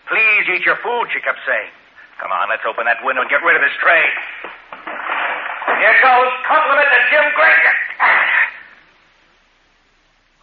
Please 0.08 0.48
eat 0.56 0.64
your 0.66 0.78
food, 0.80 1.08
she 1.12 1.20
kept 1.20 1.40
saying. 1.46 1.72
Come 2.20 2.32
on, 2.32 2.50
let's 2.50 2.64
open 2.68 2.86
that 2.86 3.04
window 3.04 3.22
and 3.22 3.30
get 3.30 3.44
rid 3.44 3.56
of 3.56 3.62
this 3.62 3.76
tray. 3.80 4.04
Here 5.80 5.96
goes 6.04 6.32
compliment 6.48 6.88
to 6.92 7.00
Jim 7.12 7.26
Granger. 7.36 7.76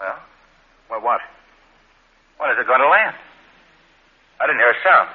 Well, 0.01 0.19
Well, 0.91 1.01
what? 1.01 1.21
when 2.39 2.51
is 2.51 2.59
it 2.61 2.67
going 2.67 2.81
to 2.81 2.89
land? 2.89 3.17
I 4.41 4.47
didn't 4.47 4.61
hear 4.61 4.71
a 4.71 4.83
sound. 4.85 5.09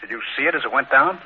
Did 0.00 0.10
you 0.10 0.22
see 0.36 0.44
it 0.46 0.54
as 0.54 0.62
it 0.62 0.72
went 0.72 0.90
down? 0.90 1.18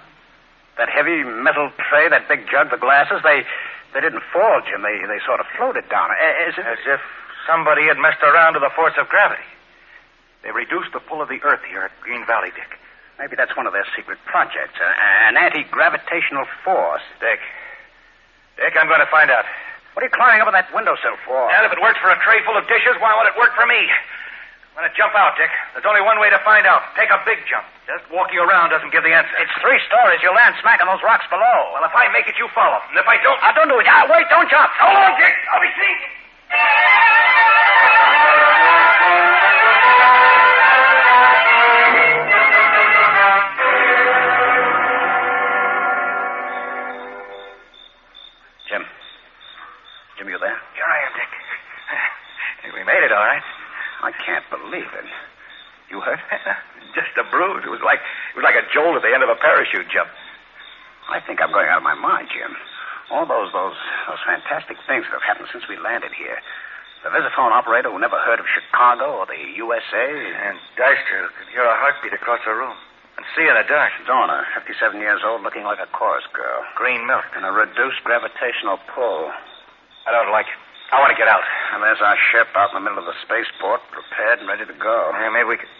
That 0.78 0.88
heavy 0.88 1.22
metal 1.22 1.70
tray, 1.90 2.08
that 2.08 2.28
big 2.28 2.48
jug, 2.48 2.70
the 2.70 2.80
glasses, 2.80 3.20
they 3.22 3.44
they 3.92 4.00
didn't 4.00 4.22
fall, 4.32 4.62
Jim. 4.64 4.82
They 4.82 4.96
they 5.04 5.20
sort 5.26 5.40
of 5.40 5.46
floated 5.58 5.88
down. 5.90 6.08
Is 6.48 6.56
it? 6.56 6.64
As 6.64 6.78
if 6.86 7.00
somebody 7.46 7.84
had 7.84 7.98
messed 7.98 8.22
around 8.22 8.54
with 8.54 8.62
the 8.62 8.72
force 8.72 8.94
of 8.96 9.08
gravity. 9.08 9.44
They 10.42 10.52
reduced 10.52 10.92
the 10.92 11.00
pull 11.00 11.20
of 11.20 11.28
the 11.28 11.42
Earth 11.42 11.60
here 11.68 11.82
at 11.82 11.92
Green 12.00 12.24
Valley, 12.24 12.48
Dick. 12.54 12.78
Maybe 13.18 13.36
that's 13.36 13.54
one 13.54 13.66
of 13.66 13.74
their 13.74 13.84
secret 13.94 14.16
projects. 14.24 14.80
An 14.80 15.36
anti-gravitational 15.36 16.46
force. 16.64 17.04
Dick. 17.20 17.40
Dick, 18.56 18.72
I'm 18.80 18.88
going 18.88 19.04
to 19.04 19.10
find 19.12 19.30
out. 19.30 19.44
What 19.94 20.06
are 20.06 20.08
you 20.08 20.14
climbing 20.14 20.40
up 20.40 20.48
on 20.48 20.54
that 20.54 20.70
windowsill 20.70 21.18
for? 21.26 21.50
And 21.50 21.66
if 21.66 21.72
it 21.74 21.80
works 21.82 21.98
for 21.98 22.10
a 22.14 22.18
tray 22.22 22.38
full 22.46 22.56
of 22.56 22.64
dishes, 22.70 22.94
why 23.02 23.10
won't 23.18 23.26
it 23.26 23.34
work 23.34 23.52
for 23.58 23.66
me? 23.66 23.90
I'm 24.70 24.86
gonna 24.86 24.94
jump 24.94 25.18
out, 25.18 25.34
Dick. 25.36 25.50
There's 25.74 25.84
only 25.84 26.00
one 26.00 26.22
way 26.22 26.30
to 26.30 26.38
find 26.46 26.64
out. 26.64 26.94
Take 26.94 27.10
a 27.10 27.18
big 27.26 27.42
jump. 27.50 27.66
Just 27.90 28.06
walking 28.08 28.38
around 28.38 28.70
doesn't 28.70 28.94
give 28.94 29.02
the 29.02 29.10
answer. 29.10 29.34
It's 29.42 29.50
three 29.58 29.82
stories. 29.90 30.22
You'll 30.22 30.38
land 30.38 30.54
smack 30.62 30.78
on 30.80 30.86
those 30.86 31.02
rocks 31.02 31.26
below. 31.26 31.74
Well, 31.74 31.82
if 31.82 31.90
I 31.90 32.06
make 32.14 32.30
it, 32.30 32.38
you 32.38 32.46
follow. 32.54 32.78
And 32.88 32.96
if 32.96 33.08
I 33.10 33.18
don't... 33.18 33.36
I 33.42 33.50
don't 33.50 33.66
do 33.66 33.82
it. 33.82 33.86
Ah, 33.90 34.06
wait, 34.06 34.30
don't 34.30 34.48
jump. 34.48 34.70
Hold 34.78 34.94
on, 34.94 35.18
Dick. 35.18 35.34
I'll 35.50 35.60
be 35.60 35.74
seen. 35.74 35.98
Jim. 36.00 36.10
I 54.10 54.12
can't 54.26 54.42
believe 54.50 54.90
it. 54.90 55.06
You 55.86 56.02
hurt? 56.02 56.18
Just 56.98 57.14
a 57.14 57.22
bruise. 57.30 57.62
It 57.62 57.70
was 57.70 57.82
like 57.86 58.02
it 58.02 58.36
was 58.36 58.42
like 58.42 58.58
a 58.58 58.66
jolt 58.74 58.98
at 58.98 59.06
the 59.06 59.14
end 59.14 59.22
of 59.22 59.30
a 59.30 59.38
parachute 59.38 59.86
jump. 59.86 60.10
I 61.06 61.22
think 61.22 61.38
I'm 61.38 61.54
going 61.54 61.70
out 61.70 61.78
of 61.78 61.86
my 61.86 61.94
mind, 61.94 62.26
Jim. 62.34 62.58
All 63.14 63.22
those 63.22 63.54
those 63.54 63.78
those 64.10 64.22
fantastic 64.26 64.82
things 64.90 65.06
that 65.06 65.14
have 65.14 65.22
happened 65.22 65.46
since 65.54 65.70
we 65.70 65.78
landed 65.78 66.10
here. 66.10 66.42
The 67.06 67.14
visiphone 67.14 67.54
operator 67.54 67.88
who 67.88 68.02
never 68.02 68.18
heard 68.18 68.42
of 68.42 68.46
Chicago 68.50 69.22
or 69.22 69.26
the 69.30 69.38
USA. 69.38 70.06
And 70.10 70.58
Dystra 70.74 71.30
could 71.38 71.48
hear 71.54 71.64
a 71.64 71.78
heartbeat 71.78 72.12
across 72.12 72.42
the 72.44 72.52
room 72.52 72.76
and 73.16 73.24
see 73.32 73.46
in 73.46 73.54
the 73.54 73.64
dark. 73.64 73.94
Donna, 74.04 74.44
57 74.52 75.00
years 75.00 75.22
old, 75.24 75.40
looking 75.40 75.64
like 75.64 75.80
a 75.80 75.88
chorus 75.96 76.26
girl. 76.36 76.60
Green 76.76 77.06
milk. 77.06 77.24
And 77.32 77.46
a 77.46 77.52
reduced 77.56 78.04
gravitational 78.04 78.76
pull. 78.92 79.32
I 80.04 80.12
don't 80.12 80.28
like 80.28 80.44
it. 80.44 80.60
I 80.90 80.98
want 80.98 81.14
to 81.14 81.18
get 81.18 81.30
out. 81.30 81.46
And 81.74 81.82
there's 81.82 82.02
our 82.02 82.18
ship 82.34 82.50
out 82.58 82.74
in 82.74 82.82
the 82.82 82.84
middle 82.84 82.98
of 82.98 83.06
the 83.06 83.14
spaceport, 83.22 83.80
prepared 83.94 84.42
and 84.42 84.48
ready 84.50 84.66
to 84.66 84.74
go. 84.74 85.14
Yeah, 85.14 85.30
maybe 85.30 85.54
we 85.54 85.56
could. 85.56 85.70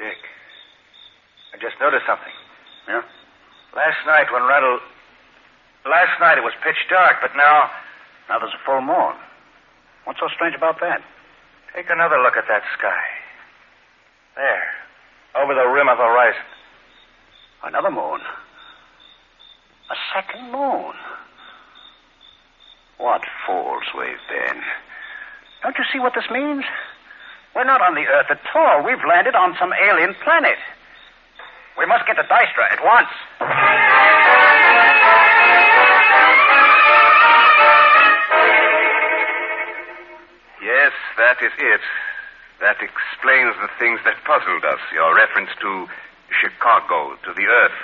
Dick, 0.00 0.16
I 1.52 1.60
just 1.60 1.76
noticed 1.76 2.08
something. 2.08 2.32
Yeah? 2.88 3.04
Last 3.76 4.00
night 4.08 4.32
when 4.32 4.48
Randall. 4.48 4.80
Last 5.84 6.16
night 6.20 6.38
it 6.38 6.44
was 6.44 6.56
pitch 6.64 6.78
dark, 6.88 7.20
but 7.20 7.36
now. 7.36 7.68
Now 8.28 8.38
there's 8.38 8.54
a 8.56 8.64
full 8.64 8.80
moon. 8.80 9.14
What's 10.04 10.20
so 10.20 10.28
strange 10.32 10.54
about 10.56 10.80
that? 10.80 11.02
Take 11.74 11.90
another 11.90 12.16
look 12.18 12.36
at 12.36 12.48
that 12.48 12.62
sky. 12.78 13.04
There, 14.36 14.64
over 15.36 15.54
the 15.54 15.68
rim 15.68 15.88
of 15.88 15.98
the 15.98 16.04
horizon. 16.04 16.48
Another 17.64 17.90
moon. 17.90 18.20
A 19.90 19.96
second 20.14 20.50
moon. 20.50 20.94
What 22.98 23.22
fools 23.46 23.84
we've 23.96 24.24
been. 24.28 24.62
Don't 25.62 25.78
you 25.78 25.84
see 25.92 25.98
what 25.98 26.14
this 26.14 26.30
means? 26.30 26.64
We're 27.54 27.64
not 27.64 27.82
on 27.82 27.94
the 27.94 28.06
Earth 28.06 28.30
at 28.30 28.40
all. 28.54 28.82
We've 28.84 29.04
landed 29.06 29.34
on 29.34 29.56
some 29.58 29.72
alien 29.72 30.14
planet. 30.24 30.58
We 31.78 31.86
must 31.86 32.06
get 32.06 32.16
to 32.16 32.22
Dystra 32.22 32.72
at 32.72 32.84
once. 32.84 33.08
Yes, 40.62 40.92
that 41.18 41.42
is 41.42 41.52
it. 41.58 41.80
That 42.60 42.76
explains 42.80 43.54
the 43.60 43.68
things 43.78 44.00
that 44.04 44.22
puzzled 44.24 44.64
us. 44.64 44.80
Your 44.94 45.14
reference 45.14 45.50
to 45.60 45.88
Chicago, 46.40 47.16
to 47.24 47.32
the 47.34 47.46
Earth, 47.46 47.78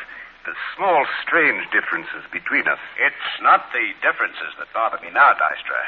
the 0.49 0.57
small, 0.73 1.05
strange 1.21 1.69
differences 1.69 2.25
between 2.33 2.65
us. 2.65 2.81
It's 2.97 3.29
not 3.45 3.69
the 3.77 3.93
differences 4.01 4.57
that 4.57 4.73
bother 4.73 4.97
me 5.05 5.13
now, 5.13 5.37
Dystra. 5.37 5.85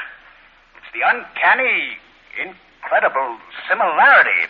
It's 0.77 0.91
the 0.93 1.01
uncanny, 1.01 1.97
incredible 2.37 3.41
similarity 3.65 4.45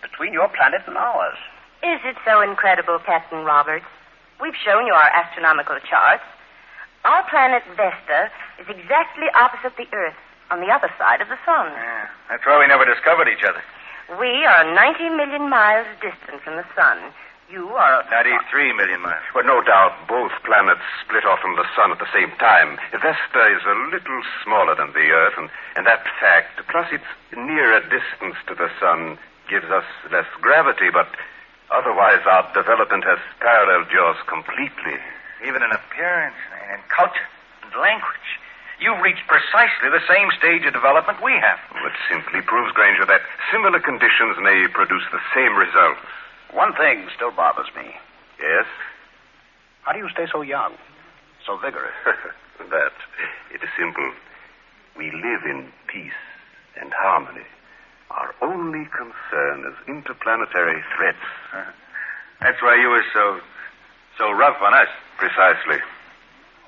between 0.00 0.32
your 0.32 0.48
planet 0.48 0.80
and 0.88 0.96
ours. 0.96 1.36
Is 1.84 2.00
it 2.08 2.16
so 2.24 2.40
incredible, 2.40 3.04
Captain 3.04 3.44
Roberts? 3.44 3.84
We've 4.40 4.56
shown 4.56 4.88
you 4.88 4.96
our 4.96 5.12
astronomical 5.12 5.76
charts. 5.84 6.24
Our 7.04 7.20
planet 7.28 7.60
Vesta 7.76 8.32
is 8.56 8.68
exactly 8.68 9.28
opposite 9.36 9.76
the 9.76 9.88
Earth, 9.92 10.16
on 10.48 10.64
the 10.64 10.72
other 10.72 10.88
side 10.96 11.20
of 11.20 11.28
the 11.28 11.36
sun. 11.44 11.68
Yeah, 11.68 12.08
that's 12.32 12.44
why 12.48 12.56
we 12.60 12.66
never 12.66 12.88
discovered 12.88 13.28
each 13.28 13.44
other. 13.44 13.60
We 14.16 14.44
are 14.48 14.64
90 14.64 15.20
million 15.20 15.52
miles 15.52 15.86
distant 16.00 16.40
from 16.40 16.56
the 16.56 16.64
sun. 16.72 17.12
You 17.50 17.66
are 17.74 18.06
93 18.06 18.78
million 18.78 19.02
miles. 19.02 19.26
But 19.34 19.42
no 19.42 19.58
doubt 19.58 20.06
both 20.06 20.30
planets 20.46 20.86
split 21.02 21.26
off 21.26 21.42
from 21.42 21.58
the 21.58 21.66
sun 21.74 21.90
at 21.90 21.98
the 21.98 22.06
same 22.14 22.30
time. 22.38 22.78
Vesta 22.94 23.42
is 23.50 23.66
a 23.66 23.74
little 23.90 24.22
smaller 24.46 24.78
than 24.78 24.94
the 24.94 25.10
Earth, 25.10 25.34
and, 25.34 25.50
and 25.74 25.82
that 25.82 26.06
fact, 26.22 26.62
plus 26.70 26.86
its 26.94 27.10
nearer 27.34 27.82
distance 27.90 28.38
to 28.46 28.54
the 28.54 28.70
sun, 28.78 29.18
gives 29.50 29.66
us 29.66 29.82
less 30.14 30.30
gravity, 30.38 30.94
but 30.94 31.10
otherwise 31.74 32.22
our 32.22 32.46
development 32.54 33.02
has 33.02 33.18
paralleled 33.42 33.90
yours 33.90 34.22
completely. 34.30 35.02
Even 35.42 35.66
in 35.66 35.74
appearance 35.74 36.38
and 36.54 36.78
in 36.78 36.86
culture 36.86 37.26
and 37.66 37.74
language. 37.74 38.30
You've 38.78 39.02
reached 39.02 39.26
precisely 39.26 39.90
the 39.90 40.06
same 40.06 40.30
stage 40.38 40.62
of 40.70 40.72
development 40.72 41.18
we 41.18 41.34
have. 41.34 41.58
It 41.82 41.98
simply 42.06 42.46
proves, 42.46 42.70
Granger, 42.78 43.10
that 43.10 43.26
similar 43.50 43.82
conditions 43.82 44.38
may 44.38 44.70
produce 44.70 45.04
the 45.10 45.18
same 45.34 45.58
results. 45.58 46.06
One 46.52 46.74
thing 46.74 47.06
still 47.14 47.30
bothers 47.30 47.68
me. 47.76 47.94
Yes? 48.40 48.66
How 49.82 49.92
do 49.92 49.98
you 49.98 50.08
stay 50.10 50.26
so 50.30 50.42
young? 50.42 50.74
So 51.46 51.56
vigorous? 51.56 51.94
that. 52.70 52.92
It 53.54 53.62
is 53.62 53.70
simple. 53.78 54.10
We 54.96 55.10
live 55.10 55.42
in 55.44 55.72
peace 55.86 56.20
and 56.80 56.92
harmony. 56.92 57.46
Our 58.10 58.34
only 58.42 58.86
concern 58.90 59.64
is 59.70 59.74
interplanetary 59.88 60.82
threats. 60.96 61.18
That's 62.40 62.60
why 62.62 62.76
you 62.80 62.88
were 62.88 63.04
so 63.12 63.40
so 64.18 64.32
rough 64.32 64.60
on 64.60 64.74
us. 64.74 64.88
Precisely. 65.18 65.78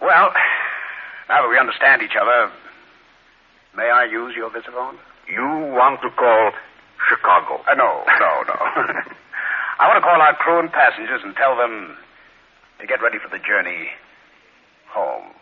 Well, 0.00 0.32
now 1.28 1.42
that 1.42 1.48
we 1.48 1.58
understand 1.58 2.02
each 2.02 2.16
other, 2.20 2.50
may 3.76 3.90
I 3.90 4.04
use 4.04 4.34
your 4.36 4.50
visiphone? 4.50 4.96
You 5.28 5.44
want 5.74 6.00
to 6.02 6.10
call 6.10 6.52
Chicago? 7.08 7.62
Uh, 7.70 7.74
no, 7.74 8.04
no, 8.20 8.42
no. 8.46 9.02
I 9.78 9.88
want 9.88 9.96
to 9.96 10.06
call 10.06 10.20
our 10.20 10.34
crew 10.36 10.60
and 10.60 10.70
passengers 10.70 11.22
and 11.24 11.34
tell 11.36 11.56
them 11.56 11.96
to 12.80 12.86
get 12.86 13.00
ready 13.00 13.18
for 13.18 13.28
the 13.30 13.38
journey 13.38 13.88
home. 14.90 15.32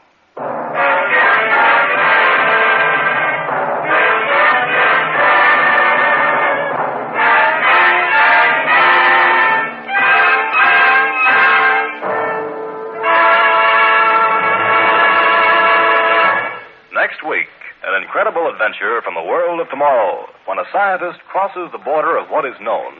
Next 16.94 17.24
week, 17.26 17.48
an 17.82 18.00
incredible 18.02 18.46
adventure 18.46 19.02
from 19.02 19.14
the 19.14 19.22
world 19.26 19.58
of 19.58 19.68
tomorrow 19.70 20.28
when 20.44 20.58
a 20.58 20.64
scientist 20.70 21.18
crosses 21.26 21.72
the 21.72 21.78
border 21.78 22.16
of 22.16 22.28
what 22.28 22.44
is 22.44 22.54
known 22.60 22.99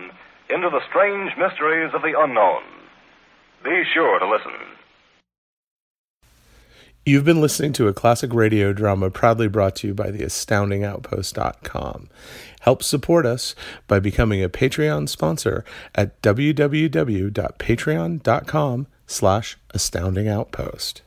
into 0.53 0.69
the 0.71 0.81
strange 0.89 1.33
mysteries 1.39 1.93
of 1.95 2.03
the 2.03 2.19
unknown. 2.19 2.63
Be 3.65 3.83
sure 3.93 4.19
to 4.19 4.29
listen. 4.29 4.53
You've 7.07 7.25
been 7.25 7.41
listening 7.41 7.73
to 7.75 7.87
a 7.89 7.95
classic 7.95 8.35
radio 8.35 8.75
drama 8.75 9.11
proudly 9.11 9.49
brought 9.49 9.77
to 9.77 9.87
you 9.89 9.95
by 9.95 10.11
the 10.11 10.21
astoundingoutpost.com. 10.21 12.11
Help 12.61 12.83
support 12.83 13.25
us 13.25 13.55
by 13.89 14.01
becoming 14.01 14.45
a 14.45 14.51
Patreon 14.51 15.09
sponsor 15.09 15.65
at 15.95 16.21
www.patreon.com 16.21 18.87
slash 19.07 19.59
astoundingoutpost. 19.75 21.01